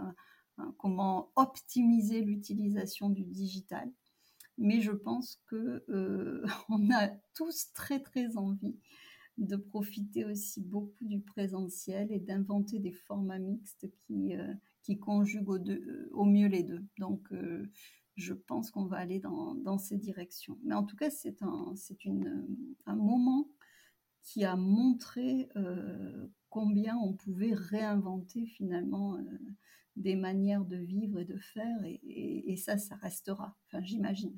comment 0.78 1.32
optimiser 1.36 2.22
l'utilisation 2.22 3.10
du 3.10 3.24
digital. 3.24 3.92
Mais 4.58 4.82
je 4.82 4.92
pense 4.92 5.42
que 5.48 5.84
euh, 5.90 6.46
on 6.70 6.92
a 6.92 7.08
tous 7.34 7.72
très 7.74 8.00
très 8.00 8.38
envie 8.38 8.78
de 9.38 9.56
profiter 9.56 10.26
aussi 10.26 10.62
beaucoup 10.62 11.06
du 11.06 11.20
présentiel 11.20 12.12
et 12.12 12.20
d'inventer 12.20 12.80
des 12.80 12.92
formats 12.92 13.40
mixtes 13.40 13.90
qui, 14.06 14.36
euh, 14.36 14.54
qui 14.84 15.00
conjuguent 15.00 15.50
au, 15.50 15.60
deux, 15.60 16.10
au, 16.12 16.26
mieux 16.26 16.48
les 16.48 16.64
deux. 16.64 16.86
Donc, 17.00 17.22
euh, 17.32 17.70
je 18.16 18.34
pense 18.34 18.70
qu'on 18.70 18.86
va 18.86 18.98
aller 18.98 19.20
dans, 19.20 19.78
ces 19.80 19.98
directions. 19.98 20.60
Mais 20.64 20.76
en 20.76 20.84
tout 20.84 20.96
cas, 20.96 21.10
c'est 21.10 21.42
un, 21.42 21.74
un 22.86 22.96
moment 22.96 23.50
qui 24.22 24.46
a 24.46 24.56
montré 24.56 25.50
euh, 25.56 26.28
combien 26.50 26.96
on 26.98 27.14
pouvait 27.14 27.54
réinventer 27.54 28.46
finalement 28.46 29.18
des 29.96 30.16
manières 30.16 30.66
de 30.66 30.78
vivre 30.78 31.20
et 31.20 31.26
de 31.26 31.38
faire, 31.38 31.78
et, 31.86 32.56
ça, 32.58 32.78
ça 32.78 32.96
restera, 32.96 33.56
enfin, 33.68 33.84
j'imagine. 33.84 34.36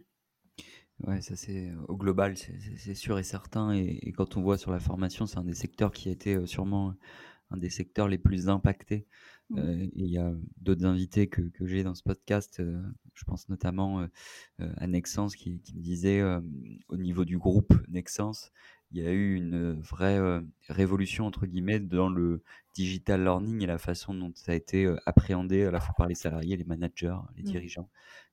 Ouais, 1.02 1.22
ça 1.22 1.36
c'est 1.36 1.74
au 1.90 1.98
global, 1.98 2.36
c'est 2.38 2.96
sûr 2.96 3.20
et 3.20 3.24
certain. 3.24 3.74
Et, 3.74 4.12
quand 4.14 4.38
on 4.38 4.42
voit 4.42 4.58
sur 4.58 4.72
la 4.72 4.80
formation, 4.80 5.26
c'est 5.26 5.38
un 5.38 5.44
des 5.44 5.54
secteurs 5.54 5.92
qui 5.92 6.10
a 6.10 6.12
été 6.12 6.46
sûrement 6.46 6.96
un 7.52 7.58
des 7.58 7.70
secteurs 7.70 8.08
les 8.08 8.18
plus 8.18 8.50
impactés 8.50 9.08
Mmh. 9.50 9.60
Euh, 9.60 9.88
il 9.94 10.08
y 10.08 10.18
a 10.18 10.34
d'autres 10.58 10.86
invités 10.86 11.28
que, 11.28 11.42
que 11.42 11.68
j'ai 11.68 11.84
dans 11.84 11.94
ce 11.94 12.04
podcast. 12.04 12.60
Euh, 12.60 12.82
je 13.14 13.24
pense 13.26 13.48
notamment 13.50 14.02
euh, 14.02 14.74
à 14.78 14.88
Nexence 14.88 15.36
qui, 15.36 15.60
qui 15.62 15.76
me 15.76 15.82
disait 15.82 16.24
au 16.90 16.98
niveau 16.98 17.26
du 17.26 17.38
groupe 17.38 17.74
Nexence, 17.88 18.52
il 18.92 19.04
y 19.04 19.08
a 19.08 19.12
eu 19.12 19.36
une 19.36 19.74
vraie 19.74 20.20
révolution 20.68 21.26
entre 21.26 21.46
guillemets 21.46 21.80
dans 21.80 22.10
le 22.10 22.44
digital 22.74 23.24
learning 23.24 23.62
et 23.62 23.66
la 23.66 23.78
façon 23.78 24.14
dont 24.14 24.32
ça 24.36 24.52
a 24.52 24.56
été 24.56 24.94
appréhendé 25.06 25.64
à 25.64 25.72
la 25.72 25.80
fois 25.80 25.94
par 25.98 26.08
les 26.08 26.16
salariés, 26.16 26.58
les 26.58 26.66
managers, 26.66 27.18
les 27.36 27.44
mmh. 27.44 27.46
dirigeants. 27.46 27.90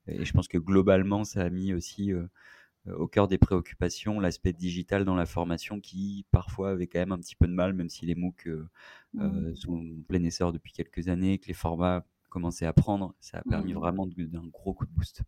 Et 0.09 0.25
je 0.25 0.33
pense 0.33 0.49
que 0.49 0.59
globalement, 0.59 1.25
ça 1.25 1.43
a 1.43 1.51
mis 1.51 1.73
aussi 1.73 2.11
au 2.87 3.07
cœur 3.07 3.29
des 3.29 3.39
préoccupations 3.39 4.19
l'aspect 4.19 4.53
digital 4.53 5.05
dans 5.05 5.15
la 5.15 5.27
formation 5.27 5.81
qui 5.81 6.27
parfois 6.31 6.71
avait 6.71 6.87
quand 6.87 6.99
même 6.99 7.13
un 7.13 7.19
petit 7.19 7.37
peu 7.37 7.47
de 7.47 7.53
mal, 7.53 7.73
même 7.75 7.89
si 7.89 8.07
les 8.07 8.15
MOOC 8.15 8.47
mmh. 8.47 9.21
euh, 9.21 9.55
sont 9.55 9.75
en 9.75 10.03
plein 10.09 10.23
essor 10.25 10.53
depuis 10.53 10.73
quelques 10.73 11.09
années, 11.09 11.39
que 11.39 11.47
les 11.47 11.55
formats 11.55 12.05
commençaient 12.29 12.67
à 12.67 12.73
prendre. 12.73 13.15
Ça 13.21 13.39
a 13.39 13.43
permis 13.43 13.75
mmh. 13.75 13.79
vraiment 13.79 14.07
d'un 14.07 14.47
gros 14.47 14.75
coup 14.75 14.87
de 14.87 14.93
boost. 14.93 15.23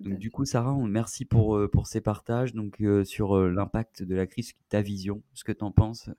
Donc 0.00 0.18
du 0.18 0.30
coup, 0.30 0.44
Sarah, 0.44 0.76
merci 0.86 1.24
pour, 1.24 1.58
pour 1.72 1.86
ces 1.86 2.02
partages 2.02 2.52
donc, 2.52 2.82
euh, 2.82 3.02
sur 3.02 3.36
euh, 3.36 3.50
l'impact 3.50 4.02
de 4.02 4.14
la 4.14 4.26
crise, 4.26 4.52
ta 4.68 4.82
vision, 4.82 5.22
ce 5.32 5.42
que 5.42 5.52
tu 5.52 5.64
en 5.64 5.72
penses. 5.72 6.10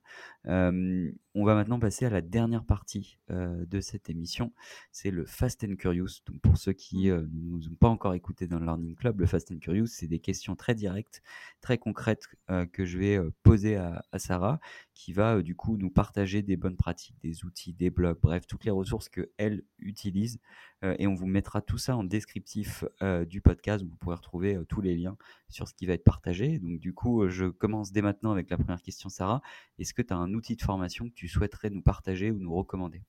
on 0.46 1.46
va 1.46 1.54
maintenant 1.54 1.80
passer 1.80 2.06
à 2.06 2.10
la 2.10 2.22
dernière 2.22 2.64
partie 2.64 3.20
de 3.30 3.80
cette 3.80 4.10
émission. 4.10 4.52
C'est 4.92 5.12
le 5.12 5.26
Fast 5.26 5.64
and 5.64 5.76
Curious. 5.76 6.22
Donc 6.26 6.42
pour 6.42 6.58
ceux 6.58 6.74
qui 6.74 7.10
ne 7.10 7.28
nous 7.34 7.68
ont 7.68 7.76
pas 7.76 7.90
encore 7.90 8.16
écouté 8.16 8.48
dans 8.48 8.58
le 8.58 8.66
Learning 8.66 8.96
Club, 8.96 9.20
le 9.20 9.28
Fast 9.28 9.52
and 9.52 9.60
Curious, 9.60 9.88
c'est 9.88 10.08
des 10.08 10.20
questions 10.20 10.56
très 10.56 10.74
directes, 10.74 11.22
très 11.62 11.78
concrètes 11.78 12.28
que 12.72 12.86
je 12.86 12.98
vais 12.98 13.20
poser 13.44 13.76
à, 13.76 14.04
à, 14.12 14.18
Sarah, 14.18 14.60
qui 14.98 15.14
va 15.14 15.44
du 15.44 15.56
coup 15.56 15.78
nous 15.78 15.92
partager 15.92 16.42
des 16.42 16.58
bonnes 16.58 16.76
pratiques, 16.76 17.16
des 17.22 17.46
outils, 17.46 17.72
des 17.74 17.92
blogs, 17.92 18.18
bref, 18.20 18.48
toutes 18.48 18.66
les 18.66 18.72
ressources 18.72 19.10
qu'elle 19.10 19.64
utilise 19.78 20.40
euh, 20.84 20.96
et 20.98 21.06
on 21.06 21.14
vous 21.14 21.28
mettra 21.28 21.62
tout 21.62 21.78
ça 21.78 21.96
en 21.96 22.04
descriptif 22.04 22.84
euh, 23.04 23.24
du 23.24 23.40
podcast. 23.40 23.84
Vous 23.84 23.96
pourrez 23.96 24.16
retrouver 24.16 24.56
euh, 24.56 24.66
tous 24.66 24.82
les 24.82 24.96
liens 24.96 25.16
sur 25.50 25.68
ce 25.68 25.76
qui 25.76 25.86
va 25.86 25.94
être 25.94 26.04
partagé. 26.04 26.58
Donc 26.58 26.80
du 26.80 26.94
coup, 26.94 27.30
je 27.30 27.46
commence 27.46 27.92
dès 27.92 28.02
maintenant 28.02 28.32
avec 28.32 28.50
la 28.50 28.58
première 28.58 28.82
question, 28.82 29.08
Sarah. 29.08 29.42
Est-ce 29.78 29.94
que 29.94 30.02
tu 30.02 30.14
as 30.14 30.18
un 30.18 30.34
outil 30.34 30.56
de 30.56 30.64
formation 30.64 31.08
que 31.08 31.14
tu 31.14 31.28
souhaiterais 31.28 31.70
nous 31.70 31.84
partager 31.84 32.32
ou 32.32 32.40
nous 32.40 32.56
recommander? 32.56 33.04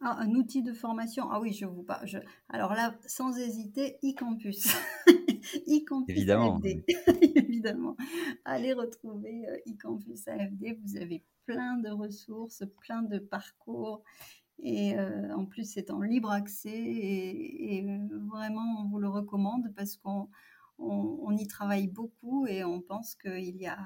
Ah, 0.00 0.16
un 0.20 0.34
outil 0.34 0.62
de 0.62 0.72
formation. 0.72 1.28
Ah 1.30 1.40
oui, 1.40 1.52
je 1.52 1.66
vous 1.66 1.82
parle. 1.82 2.08
Alors 2.48 2.72
là, 2.74 2.94
sans 3.06 3.36
hésiter, 3.36 3.98
e-campus. 4.04 4.68
e-campus 5.66 6.16
Évidemment. 6.16 6.56
AFD. 6.56 6.84
Évidemment. 7.36 7.96
Allez 8.44 8.72
retrouver 8.72 9.44
e-campus 9.66 10.28
AFD. 10.28 10.78
Vous 10.84 10.96
avez 10.96 11.24
plein 11.46 11.78
de 11.78 11.90
ressources, 11.90 12.62
plein 12.80 13.02
de 13.02 13.18
parcours. 13.18 14.04
Et 14.60 14.96
euh, 14.96 15.34
en 15.34 15.46
plus, 15.46 15.64
c'est 15.64 15.90
en 15.90 16.00
libre 16.00 16.30
accès. 16.30 16.70
Et, 16.70 17.84
vraiment, 18.10 18.82
on 18.82 18.88
vous 18.88 19.00
le 19.00 19.08
recommande 19.08 19.72
parce 19.74 19.96
qu'on 19.96 20.28
on, 20.78 21.32
y 21.32 21.46
travaille 21.48 21.88
beaucoup 21.88 22.46
et 22.46 22.62
on 22.62 22.80
pense 22.80 23.16
qu'il 23.16 23.56
y 23.56 23.66
a 23.66 23.78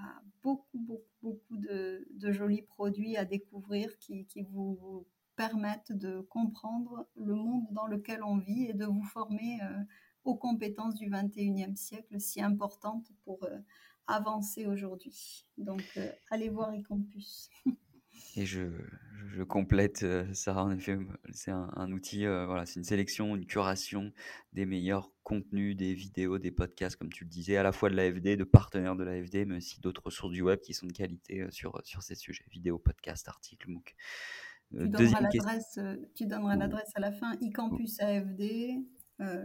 beaucoup, 0.43 0.79
beaucoup, 0.79 1.09
beaucoup 1.23 1.57
de, 1.57 2.07
jolis 2.33 2.63
produits 2.63 3.17
à 3.17 3.25
découvrir 3.25 3.97
qui, 3.99 4.27
qui 4.27 4.43
vous 4.43 5.07
permettent 5.37 5.93
de 5.93 6.21
comprendre 6.21 7.07
le 7.17 7.35
monde 7.35 7.67
dans 7.73 7.87
lequel 7.87 8.23
on 8.23 8.39
vit 8.39 8.65
et 8.65 8.75
de 8.75 8.85
vous 8.85 9.05
former 9.05 9.61
euh, 9.63 9.83
aux 10.25 10.37
compétences 10.37 10.95
du 10.95 11.11
21e 11.11 11.77
siècle 11.77 12.21
si 12.21 12.43
importantes 12.43 13.11
pour 13.25 13.45
euh, 13.45 13.59
avancer 14.07 14.67
aujourd'hui. 14.67 15.47
Donc, 15.59 15.83
euh, 15.97 16.11
allez 16.31 16.49
voir 16.49 16.73
eCampus. 16.75 17.51
Et 18.37 18.47
je, 18.47 18.67
complète, 19.49 20.07
Sarah, 20.33 20.65
en 20.65 20.71
effet, 20.71 20.97
c'est 21.33 21.51
un, 21.51 21.93
outil, 21.93 22.25
voilà, 22.25 22.65
c'est 22.67 22.77
une 22.77 22.85
sélection, 22.85 23.37
une 23.37 23.47
curation 23.47 24.13
des 24.53 24.65
meilleurs 24.65 25.11
contenus, 25.23 25.77
des 25.77 25.93
vidéos, 25.93 26.39
des 26.39 26.51
podcasts, 26.51 26.97
comme 26.97 27.13
tu 27.13 27.25
le 27.25 27.31
disais, 27.31 27.57
à 27.57 27.63
la 27.63 27.73
fois 27.73 27.91
de 27.91 27.95
l'AFD, 27.95 28.37
de 28.37 28.45
partenaires 28.45 28.97
de 28.97 29.05
l'AFD, 29.05 29.45
mais 29.47 29.57
aussi 29.57 29.81
d'autres 29.81 30.03
ressources 30.05 30.33
du 30.33 30.43
web 30.43 30.61
qui 30.61 30.73
sont 30.73 30.87
de 30.87 30.93
qualité 30.93 31.47
sur, 31.51 31.81
sur 31.85 32.03
ces 32.03 32.15
sujets, 32.15 32.45
vidéos, 32.51 32.79
podcasts, 32.79 33.29
articles, 33.29 33.69
MOOC. 33.71 33.95
Tu 34.73 34.89
donneras 34.89 35.21
l'adresse, 35.21 35.79
tu 36.15 36.27
donneras 36.27 36.57
l'adresse 36.57 36.91
à 36.95 37.01
la 37.01 37.13
fin, 37.13 37.37
iCampus 37.41 38.01
AFD, 38.01 38.81
euh, 39.21 39.45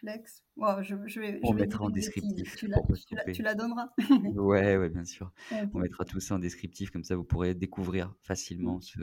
flex. 0.00 0.42
je, 0.82 0.94
je, 1.06 1.20
vais, 1.20 1.40
on 1.42 1.52
mettra 1.52 1.84
en 1.84 1.90
descriptif. 1.90 2.56
Tu 2.56 2.68
la, 2.68 2.80
tu, 3.32 3.42
la, 3.42 3.54
donneras 3.54 3.90
Ouais, 4.34 4.76
ouais, 4.76 4.88
bien 4.88 5.04
sûr. 5.04 5.32
On 5.74 5.78
mettra 5.78 6.04
tout 6.04 6.20
ça 6.20 6.36
en 6.36 6.38
descriptif, 6.38 6.90
comme 6.90 7.04
ça 7.04 7.16
vous 7.16 7.24
pourrez 7.24 7.54
découvrir 7.54 8.14
facilement 8.22 8.80
ce 8.80 9.00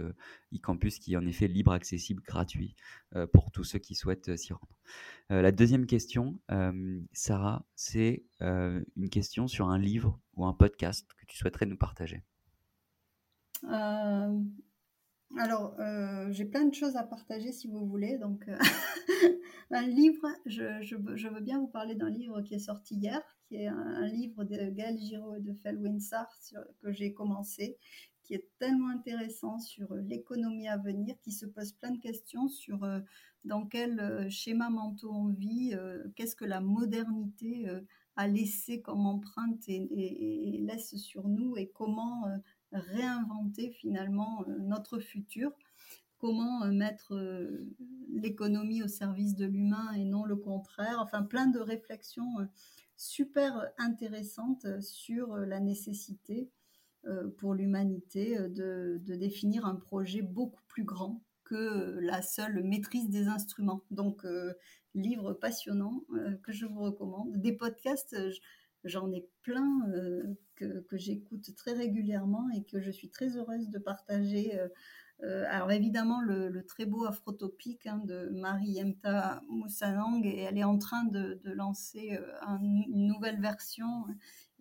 e-campus 0.53 0.99
qui 0.99 1.13
est 1.13 1.17
en 1.17 1.25
effet 1.25 1.47
libre, 1.47 1.71
accessible, 1.71 2.21
gratuit 2.23 2.75
euh, 3.15 3.27
pour 3.27 3.51
tous 3.51 3.63
ceux 3.63 3.79
qui 3.79 3.95
souhaitent 3.95 4.29
euh, 4.29 4.37
s'y 4.37 4.53
rendre. 4.53 4.77
Euh, 5.31 5.41
la 5.41 5.51
deuxième 5.51 5.85
question, 5.85 6.39
Sarah, 7.13 7.65
c'est 7.75 8.23
une 8.41 9.09
question 9.11 9.47
sur 9.47 9.69
un 9.69 9.77
livre 9.77 10.19
ou 10.35 10.45
un 10.45 10.53
podcast 10.53 11.07
que 11.17 11.25
tu 11.25 11.37
souhaiterais 11.37 11.65
nous 11.65 11.77
partager. 11.77 12.23
Alors, 15.37 15.79
euh, 15.79 16.31
j'ai 16.31 16.45
plein 16.45 16.65
de 16.65 16.73
choses 16.73 16.95
à 16.95 17.03
partager 17.03 17.51
si 17.51 17.67
vous 17.67 17.85
voulez. 17.85 18.17
Donc, 18.17 18.47
euh, 18.47 18.57
un 19.71 19.85
livre, 19.85 20.27
je, 20.45 20.95
veux 20.95 21.41
bien 21.41 21.59
vous 21.59 21.67
parler 21.67 21.93
d'un 21.95 22.09
livre 22.09 22.41
qui 22.41 22.55
est 22.55 22.59
sorti 22.59 22.95
hier, 22.95 23.21
qui 23.47 23.57
est 23.57 23.67
un, 23.67 24.07
livre 24.07 24.43
de 24.43 24.69
Gaël 24.71 24.97
Giraud 24.97 25.35
et 25.35 25.41
de 25.41 25.53
Fel 25.53 25.77
Winsar 25.77 26.27
que 26.81 26.91
j'ai 26.91 27.13
commencé, 27.13 27.77
qui 28.23 28.33
est 28.33 28.47
tellement 28.57 28.89
intéressant 28.89 29.59
sur 29.59 29.93
l'économie 29.93 30.67
à 30.67 30.77
venir, 30.77 31.15
qui 31.21 31.31
se 31.31 31.45
pose 31.45 31.73
plein 31.73 31.91
de 31.91 31.99
questions 31.99 32.47
sur 32.47 32.83
euh, 32.83 32.99
dans 33.45 33.67
quel 33.67 34.29
schéma 34.29 34.69
mentaux 34.71 35.13
on 35.13 35.29
vit, 35.29 35.73
qu'est-ce 36.15 36.35
que 36.35 36.43
la 36.43 36.59
modernité 36.59 37.67
a 38.17 38.27
laissé 38.27 38.81
comme 38.81 39.05
empreinte 39.05 39.63
et, 39.69 40.59
laisse 40.59 40.97
sur 40.97 41.29
nous 41.29 41.55
et 41.55 41.69
comment 41.69 42.25
réinventer 42.71 43.71
finalement 43.71 44.43
euh, 44.47 44.57
notre 44.59 44.99
futur, 44.99 45.51
comment 46.17 46.63
euh, 46.63 46.71
mettre 46.71 47.15
euh, 47.15 47.67
l'économie 48.11 48.83
au 48.83 48.87
service 48.87 49.35
de 49.35 49.45
l'humain 49.45 49.91
et 49.93 50.05
non 50.05 50.25
le 50.25 50.35
contraire, 50.35 50.99
enfin 50.99 51.23
plein 51.23 51.47
de 51.47 51.59
réflexions 51.59 52.47
super 52.97 53.71
intéressantes 53.77 54.81
sur 54.81 55.37
la 55.37 55.61
nécessité 55.61 56.49
pour 57.37 57.53
l'humanité 57.53 58.37
de, 58.49 58.99
définir 59.05 59.65
un 59.65 59.75
projet 59.75 60.21
beaucoup 60.21 60.61
plus 60.67 60.83
grand 60.83 61.23
que 61.45 61.97
la 62.01 62.21
seule 62.21 62.61
maîtrise 62.61 63.09
des 63.09 63.27
instruments. 63.27 63.83
Donc, 63.89 64.25
livre 64.95 65.31
passionnant 65.31 66.03
que 66.43 66.51
je 66.51 66.65
vous 66.65 66.81
recommande. 66.81 67.37
Des 67.37 67.53
podcasts, 67.53 68.17
J'en 68.83 69.11
ai 69.11 69.27
plein 69.41 69.81
euh, 69.89 70.23
que, 70.55 70.85
j'écoute 70.93 71.53
très 71.55 71.73
régulièrement 71.73 72.49
et 72.55 72.63
que 72.63 72.79
je 72.79 72.91
suis 72.91 73.09
très 73.09 73.37
heureuse 73.37 73.69
de 73.69 73.77
partager. 73.77 74.57
Euh, 74.57 74.67
euh, 75.23 75.45
alors 75.49 75.71
évidemment, 75.71 76.21
le, 76.21 76.63
très 76.65 76.85
beau 76.85 77.05
Afrotopique 77.05 77.87
hein, 77.87 78.01
de 78.05 78.29
Marie 78.29 78.71
Yemta 78.71 79.41
Moussanang, 79.49 80.25
et 80.25 80.39
elle 80.39 80.57
est 80.57 80.63
en 80.63 80.77
train 80.77 81.03
de, 81.03 81.41
lancer 81.43 82.17
une 82.47 83.07
nouvelle 83.07 83.41
version. 83.41 84.05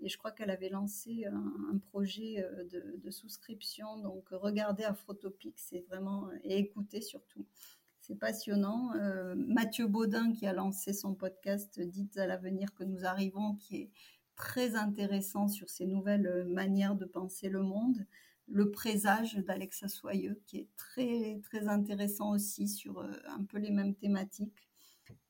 Et 0.01 0.09
je 0.09 0.19
crois 0.19 0.33
qu'elle 0.33 0.51
avait 0.51 0.69
lancé 0.69 1.25
un, 1.27 1.79
projet 1.91 2.45
de, 2.73 3.11
souscription. 3.11 3.99
Donc 3.99 4.25
regardez 4.33 4.83
Afrotopique, 4.83 5.61
c'est 5.61 5.85
vraiment... 5.89 6.29
et 6.43 6.59
écoutez 6.59 7.03
surtout. 7.03 7.47
C'est 8.09 8.19
passionnant. 8.19 8.95
Euh, 8.95 9.35
Mathieu 9.37 9.87
Baudin 9.87 10.33
qui 10.33 10.47
a 10.47 10.55
lancé 10.55 10.95
son 10.95 11.15
podcast 11.15 11.79
Dites 11.79 12.17
à 12.17 12.27
l'avenir 12.27 12.73
que 12.73 12.83
nous 12.83 13.05
arrivons, 13.05 13.57
qui 13.57 13.77
est 13.77 13.91
très 14.35 14.77
intéressant 14.77 15.47
sur 15.47 15.69
ces 15.69 15.85
nouvelles 15.85 16.27
euh, 16.27 16.45
manières 16.47 16.95
de 16.95 17.05
penser 17.05 17.51
le 17.51 17.63
monde. 17.63 18.07
Le 18.47 18.71
présage 18.71 19.35
d'Alexa 19.35 19.89
Soyeux 19.89 20.41
qui 20.47 20.57
est 20.57 20.69
très 20.79 21.69
intéressant 21.69 22.31
aussi 22.31 22.67
sur 22.67 23.01
euh, 23.01 23.13
un 23.27 23.45
peu 23.45 23.59
les 23.59 23.71
mêmes 23.71 23.95
thématiques. 23.95 24.68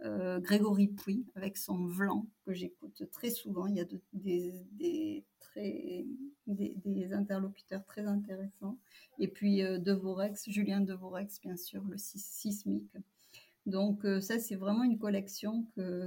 Grégory 0.00 0.88
Puy 0.88 1.26
avec 1.34 1.56
son 1.56 1.86
Vlan 1.86 2.26
que 2.46 2.52
j'écoute 2.52 3.02
très 3.10 3.30
souvent. 3.30 3.66
Il 3.66 3.76
y 3.76 3.80
a 3.80 3.86
des, 4.12 5.24
très, 5.38 6.04
des, 6.46 7.12
interlocuteurs 7.12 7.84
très 7.84 8.06
intéressants. 8.06 8.78
Et 9.18 9.28
puis 9.28 9.62
euh, 9.62 9.78
Devorex, 9.78 10.48
Julien 10.48 10.80
Devorex, 10.80 11.40
bien 11.40 11.56
sûr, 11.56 11.82
le 11.84 11.96
sismique. 11.98 12.96
Donc 13.66 14.04
euh, 14.04 14.20
ça, 14.20 14.38
c'est 14.38 14.56
vraiment 14.56 14.84
une 14.84 14.98
collection 14.98 15.66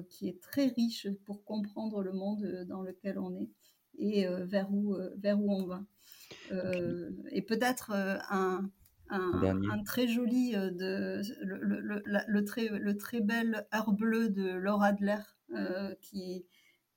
qui 0.10 0.28
est 0.28 0.42
très 0.42 0.68
riche 0.68 1.08
pour 1.26 1.44
comprendre 1.44 2.02
le 2.02 2.14
monde 2.14 2.66
dans 2.68 2.82
lequel 2.82 3.20
on 3.20 3.36
est 3.36 3.50
et 3.98 4.26
euh, 4.26 4.46
vers, 4.46 4.72
où, 4.74 4.96
vers 5.18 5.40
où 5.40 5.52
on 5.52 5.66
va. 5.66 5.84
Et 7.32 7.42
peut-être 7.42 7.92
un, 7.92 8.70
un, 9.12 9.84
très 9.84 10.08
joli, 10.08 10.54
de, 10.54 11.22
le, 11.42 12.46
très, 12.46 12.70
le 12.70 12.98
très 12.98 13.22
bel 13.22 13.68
Heure 13.74 13.92
bleue 13.92 14.30
de 14.30 14.50
Laura 14.52 14.88
Adler, 14.88 15.20
qui, 16.02 16.46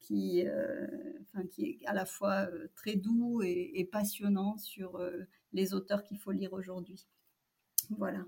qui, 0.05 0.47
euh, 0.47 0.87
enfin, 1.23 1.47
qui 1.47 1.79
est 1.83 1.87
à 1.87 1.95
la 1.95 2.05
fois 2.05 2.47
euh, 2.53 2.69
très 2.75 2.97
doux 2.97 3.43
et, 3.43 3.89
passionnant 3.91 4.59
sur 4.59 4.97
euh, 4.97 5.25
les 5.53 5.73
auteurs 5.73 6.03
qu'il 6.03 6.19
faut 6.19 6.33
lire 6.33 6.53
aujourd'hui. 6.53 7.07
Voilà. 7.91 8.25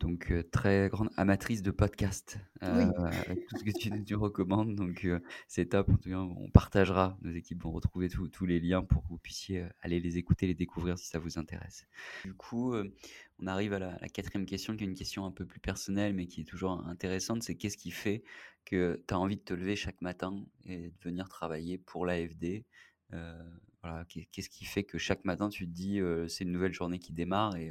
Donc, 0.00 0.32
très 0.50 0.88
grande 0.88 1.10
amatrice 1.18 1.60
de 1.60 1.70
podcast, 1.70 2.38
avec 2.62 3.46
tout 3.46 3.58
ce 3.58 3.64
que 3.64 3.70
tu, 3.70 4.04
tu 4.04 4.14
recommandes. 4.14 4.74
Donc, 4.74 5.06
c'est 5.46 5.66
top. 5.66 5.90
En 5.90 5.96
tout 5.98 6.08
cas, 6.08 6.16
on 6.16 6.48
partagera, 6.50 7.18
nos 7.20 7.30
équipes 7.30 7.62
vont 7.62 7.70
retrouver 7.70 8.08
tous 8.08 8.46
les 8.46 8.60
liens 8.60 8.82
pour 8.82 9.02
que 9.02 9.08
vous 9.08 9.18
puissiez 9.18 9.66
aller 9.82 10.00
les 10.00 10.16
écouter, 10.16 10.46
les 10.46 10.54
découvrir 10.54 10.98
si 10.98 11.06
ça 11.06 11.18
vous 11.18 11.38
intéresse. 11.38 11.86
Du 12.24 12.32
coup, 12.32 12.74
on 12.74 13.46
arrive 13.46 13.74
à 13.74 13.78
la, 13.78 14.08
quatrième 14.08 14.46
question, 14.46 14.74
qui 14.74 14.84
est 14.84 14.86
une 14.86 14.94
question 14.94 15.26
un 15.26 15.32
peu 15.32 15.44
plus 15.44 15.60
personnelle, 15.60 16.14
mais 16.14 16.26
qui 16.26 16.40
est 16.40 16.48
toujours 16.48 16.72
intéressante. 16.86 17.42
C'est 17.42 17.56
qu'est-ce 17.56 17.76
qui 17.76 17.90
fait 17.90 18.24
que 18.64 19.04
tu 19.06 19.12
as 19.12 19.18
envie 19.18 19.36
de 19.36 19.42
te 19.42 19.52
lever 19.52 19.76
chaque 19.76 20.00
matin 20.00 20.46
et 20.64 20.88
de 20.88 20.96
venir 21.02 21.28
travailler 21.28 21.76
pour 21.76 22.06
l'AFD 22.06 22.64
voilà, 23.82 24.04
Qu'est-ce 24.32 24.50
qui 24.50 24.64
fait 24.64 24.84
que 24.84 24.98
chaque 24.98 25.24
matin, 25.24 25.48
tu 25.48 25.66
te 25.66 25.72
dis, 25.72 26.00
c'est 26.28 26.44
une 26.44 26.52
nouvelle 26.52 26.72
journée 26.72 26.98
qui 26.98 27.12
démarre 27.12 27.56
et 27.56 27.70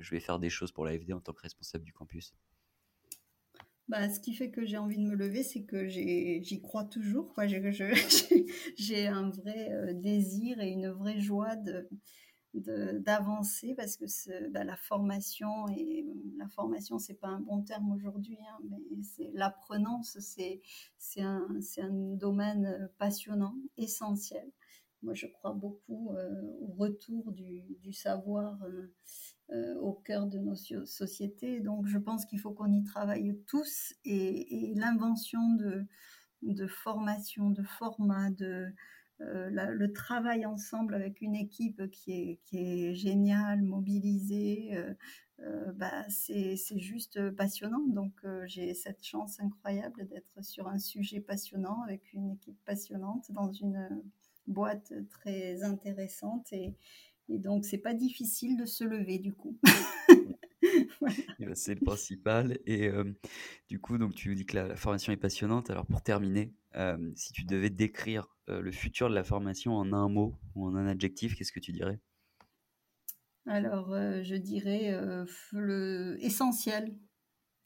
je 0.00 0.10
vais 0.10 0.20
faire 0.20 0.38
des 0.38 0.50
choses 0.50 0.72
pour 0.72 0.84
l'AFD 0.84 1.12
en 1.12 1.20
tant 1.20 1.32
que 1.32 1.42
responsable 1.42 1.84
du 1.84 1.92
campus 1.92 2.34
bah, 3.86 4.08
ce 4.08 4.18
qui 4.18 4.32
fait 4.32 4.50
que 4.50 4.64
j'ai 4.64 4.78
envie 4.78 4.96
de 4.96 5.02
me 5.02 5.14
lever, 5.14 5.42
c'est 5.42 5.64
que 5.64 5.86
j'y 5.86 6.62
crois 6.62 6.84
toujours. 6.84 7.34
J'ai 8.78 9.06
un 9.08 9.28
vrai 9.28 9.92
désir 9.92 10.58
et 10.60 10.70
une 10.70 10.88
vraie 10.88 11.20
joie 11.20 11.54
de, 11.54 11.86
d'avancer 12.54 13.74
parce 13.76 13.96
que 13.96 14.48
bah, 14.50 14.64
la 14.64 14.76
formation 14.76 15.68
et 15.68 16.06
la 16.38 16.48
formation 16.48 16.98
c'est 16.98 17.14
pas 17.14 17.28
un 17.28 17.40
bon 17.40 17.62
terme 17.62 17.90
aujourd'hui 17.90 18.38
hein, 18.48 18.58
mais 18.68 19.30
l'apprenance 19.32 20.18
c'est 20.20 20.62
c'est 20.96 21.20
un, 21.20 21.48
un, 21.78 21.90
domaine 22.14 22.88
passionnant 22.98 23.56
essentiel 23.76 24.48
moi 25.02 25.14
je 25.14 25.26
crois 25.26 25.52
beaucoup 25.52 26.12
euh, 26.12 26.42
au 26.60 26.72
retour 26.74 27.32
du, 27.32 27.64
du 27.82 27.92
savoir 27.92 28.62
euh, 28.62 28.94
euh, 29.50 29.74
au 29.80 29.92
cœur 29.92 30.26
de 30.26 30.38
nos 30.38 30.54
sociétés 30.54 31.60
donc 31.60 31.86
je 31.86 31.98
pense 31.98 32.24
qu'il 32.26 32.40
faut 32.40 32.52
qu'on 32.52 32.72
y 32.72 32.82
travaille 32.84 33.38
tous 33.46 33.94
et, 34.04 34.72
l'invention 34.76 35.54
de, 35.54 35.84
de 36.42 36.66
formation 36.66 37.50
de 37.50 37.62
format 37.62 38.30
de 38.30 38.72
le 39.20 39.92
travail 39.92 40.44
ensemble 40.44 40.94
avec 40.94 41.20
une 41.20 41.36
équipe 41.36 41.88
qui 41.90 42.12
est, 42.12 42.40
qui 42.44 42.58
est 42.58 42.94
géniale, 42.94 43.62
mobilisée, 43.62 44.76
bah, 45.76 46.04
c'est 46.08 46.56
juste 46.78 47.30
passionnant. 47.30 47.86
Donc 47.86 48.12
j'ai 48.46 48.74
cette 48.74 49.04
chance 49.04 49.40
incroyable 49.40 50.06
d'être 50.08 50.44
sur 50.44 50.66
un 50.68 50.78
sujet 50.78 51.20
passionnant 51.20 51.80
avec 51.82 52.12
une 52.12 52.32
équipe 52.32 52.58
passionnante 52.64 53.30
dans 53.30 53.52
une 53.52 54.02
boîte 54.46 54.92
très 55.10 55.62
intéressante 55.62 56.52
et, 56.52 56.74
et 57.28 57.38
donc 57.38 57.64
c'est 57.64 57.78
pas 57.78 57.94
difficile 57.94 58.56
de 58.56 58.66
se 58.66 58.84
lever 58.84 59.18
du 59.18 59.32
coup. 59.32 59.58
Ben, 61.38 61.54
c'est 61.54 61.74
le 61.74 61.84
principal. 61.84 62.58
Et 62.66 62.90
du 63.68 63.78
coup, 63.78 63.98
donc 63.98 64.14
tu 64.14 64.34
dis 64.34 64.46
que 64.46 64.56
la, 64.56 64.76
formation 64.76 65.12
est 65.12 65.18
passionnante. 65.18 65.70
Alors 65.70 65.86
pour 65.86 66.02
terminer, 66.02 66.54
si 67.14 67.32
tu 67.32 67.44
devais 67.44 67.68
décrire 67.68 68.34
le 68.48 68.72
futur 68.72 69.10
de 69.10 69.14
la 69.14 69.24
formation 69.24 69.74
en 69.74 69.92
un 69.92 70.08
mot 70.08 70.34
ou 70.54 70.66
en 70.66 70.74
un 70.74 70.86
adjectif, 70.86 71.36
qu'est-ce 71.36 71.52
que 71.52 71.60
tu 71.60 71.72
dirais? 71.72 72.00
Alors 73.46 73.90
je 73.90 74.34
dirais 74.36 74.98
le 75.52 76.16
essentiel. 76.20 76.96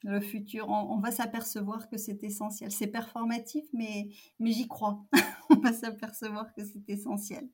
Le 0.05 0.21
futur, 0.21 0.68
on, 0.68 1.01
va 1.01 1.11
s'apercevoir 1.11 1.88
que 1.88 1.97
c'est 1.97 2.23
essentiel. 2.23 2.71
C'est 2.71 2.87
performatif, 2.87 3.64
mais, 3.73 4.11
mais 4.38 4.53
j'y 4.53 4.68
crois. 4.68 5.05
on 5.51 5.57
va 5.57 5.73
s'apercevoir 5.73 6.55
que 6.55 6.64
c'est 6.64 6.88
essentiel. 6.88 7.49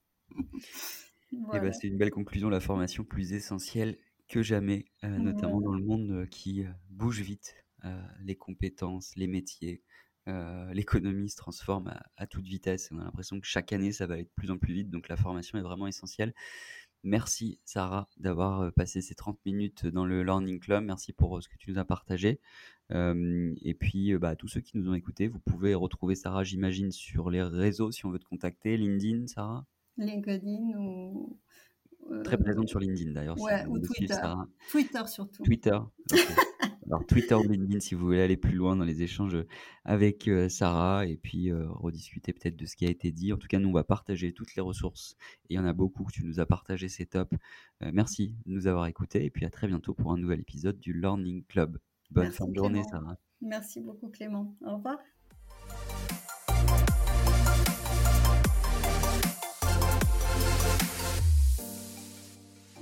Ben, 1.53 1.73
c'est 1.73 1.89
une 1.89 1.99
belle 1.99 2.11
conclusion, 2.11 2.49
la 2.49 2.61
formation 2.61 3.05
plus 3.05 3.33
essentielle 3.33 3.97
que 4.29 4.43
jamais, 4.43 4.87
euh, 5.05 5.19
notamment 5.19 5.61
dans 5.61 5.75
le 5.75 5.85
monde 5.85 6.11
euh, 6.11 6.27
qui 6.27 6.65
euh, 6.65 6.71
bouge 6.91 7.21
vite. 7.21 7.55
les 8.23 8.35
compétences, 8.35 9.15
les 9.15 9.27
métiers, 9.27 9.83
l'économie 10.73 11.29
se 11.29 11.37
transforme 11.37 11.93
à, 12.17 12.27
toute 12.27 12.47
vitesse. 12.47 12.89
On 12.91 12.99
a 12.99 13.05
l'impression 13.05 13.39
que 13.39 13.47
chaque 13.47 13.75
année, 13.75 13.93
ça 13.93 14.07
va 14.07 14.15
aller 14.15 14.25
de 14.25 14.31
plus 14.35 14.51
en 14.51 14.57
plus 14.57 14.73
vite. 14.73 14.89
Donc 14.89 15.11
la 15.11 15.17
formation 15.17 15.59
est 15.59 15.63
vraiment 15.63 15.87
essentielle. 15.87 16.33
Merci 17.03 17.61
Sarah 17.67 18.09
d'avoir 18.17 18.73
passé 18.73 19.03
ces 19.03 19.15
30 19.15 19.39
minutes 19.45 19.87
dans 19.87 20.07
le 20.07 20.23
Learning 20.23 20.61
Club. 20.61 20.83
Merci 20.83 21.13
pour 21.13 21.43
ce 21.43 21.49
que 21.51 21.59
tu 21.59 21.71
nous 21.71 21.79
as 21.79 21.85
partagé. 21.85 22.41
et 22.91 23.77
puis, 23.79 24.17
bah, 24.17 24.35
tous 24.35 24.49
ceux 24.49 24.63
qui 24.63 24.79
nous 24.79 24.89
ont 24.89 24.95
écoutés, 24.95 25.29
vous 25.29 25.41
pouvez 25.41 25.75
retrouver 25.75 26.15
Sarah, 26.15 26.43
j'imagine, 26.43 26.91
sur 26.91 27.29
les 27.29 27.43
réseaux 27.43 27.93
si 27.93 28.07
on 28.07 28.11
veut 28.11 28.19
te 28.19 28.25
contacter. 28.25 28.79
LinkedIn, 28.79 29.27
Sarah? 29.27 29.67
LinkedIn 29.97 30.79
ou 30.79 31.39
Très 32.23 32.37
présente 32.37 32.69
sur 32.69 32.79
LinkedIn 32.81 33.13
d'ailleurs. 33.13 33.37
ou 33.69 33.79
Twitter. 33.79 34.35
Twitter 34.71 35.03
surtout. 35.07 35.43
Twitter. 35.43 35.79
Alors 36.87 37.07
Twitter 37.07 37.35
ou 37.35 37.49
LinkedIn 37.49 37.81
si 37.81 37.95
vous 37.95 38.05
voulez 38.05 38.21
aller 38.21 38.37
plus 38.37 38.55
loin 38.55 38.77
dans 38.77 38.85
les 38.85 39.03
échanges 39.03 39.39
avec 39.85 40.29
euh, 40.29 40.51
Sarah 40.51 41.07
et 41.07 41.17
puis 41.17 41.51
euh, 41.51 41.67
rediscuter 41.71 42.35
peut-être 42.35 42.57
de 42.57 42.67
ce 42.67 42.77
qui 42.77 42.87
a 42.87 42.91
été 42.91 43.11
dit. 43.11 43.33
En 43.33 43.39
tout 43.39 43.49
cas, 43.49 43.59
nous 43.59 43.71
on 43.71 43.73
va 43.73 43.85
partager 43.85 44.33
toutes 44.33 44.55
les 44.55 44.61
ressources 44.61 45.17
et 45.49 45.55
il 45.55 45.57
y 45.57 45.59
en 45.59 45.65
a 45.65 45.73
beaucoup 45.73 46.05
que 46.05 46.13
tu 46.13 46.25
nous 46.25 46.41
as 46.41 46.47
partagé, 46.47 46.89
c'est 46.89 47.07
top. 47.07 47.33
Euh, 47.83 47.91
merci 47.95 48.35
de 48.45 48.53
nous 48.53 48.67
avoir 48.67 48.87
écoutés 48.87 49.25
et 49.25 49.31
puis 49.31 49.47
à 49.47 49.51
très 49.51 49.67
bientôt 49.67 49.95
pour 49.95 50.13
un 50.13 50.19
nouvel 50.19 50.41
épisode 50.41 50.79
du 50.79 50.93
Learning 50.93 51.45
Club. 51.47 51.79
Bonne 52.11 52.33
fin 52.33 52.47
de 52.47 52.55
journée 52.55 52.83
Sarah. 52.85 53.17
Merci 53.41 53.81
beaucoup 53.81 54.09
Clément. 54.09 54.55
Au 54.65 54.77
revoir. 54.77 54.99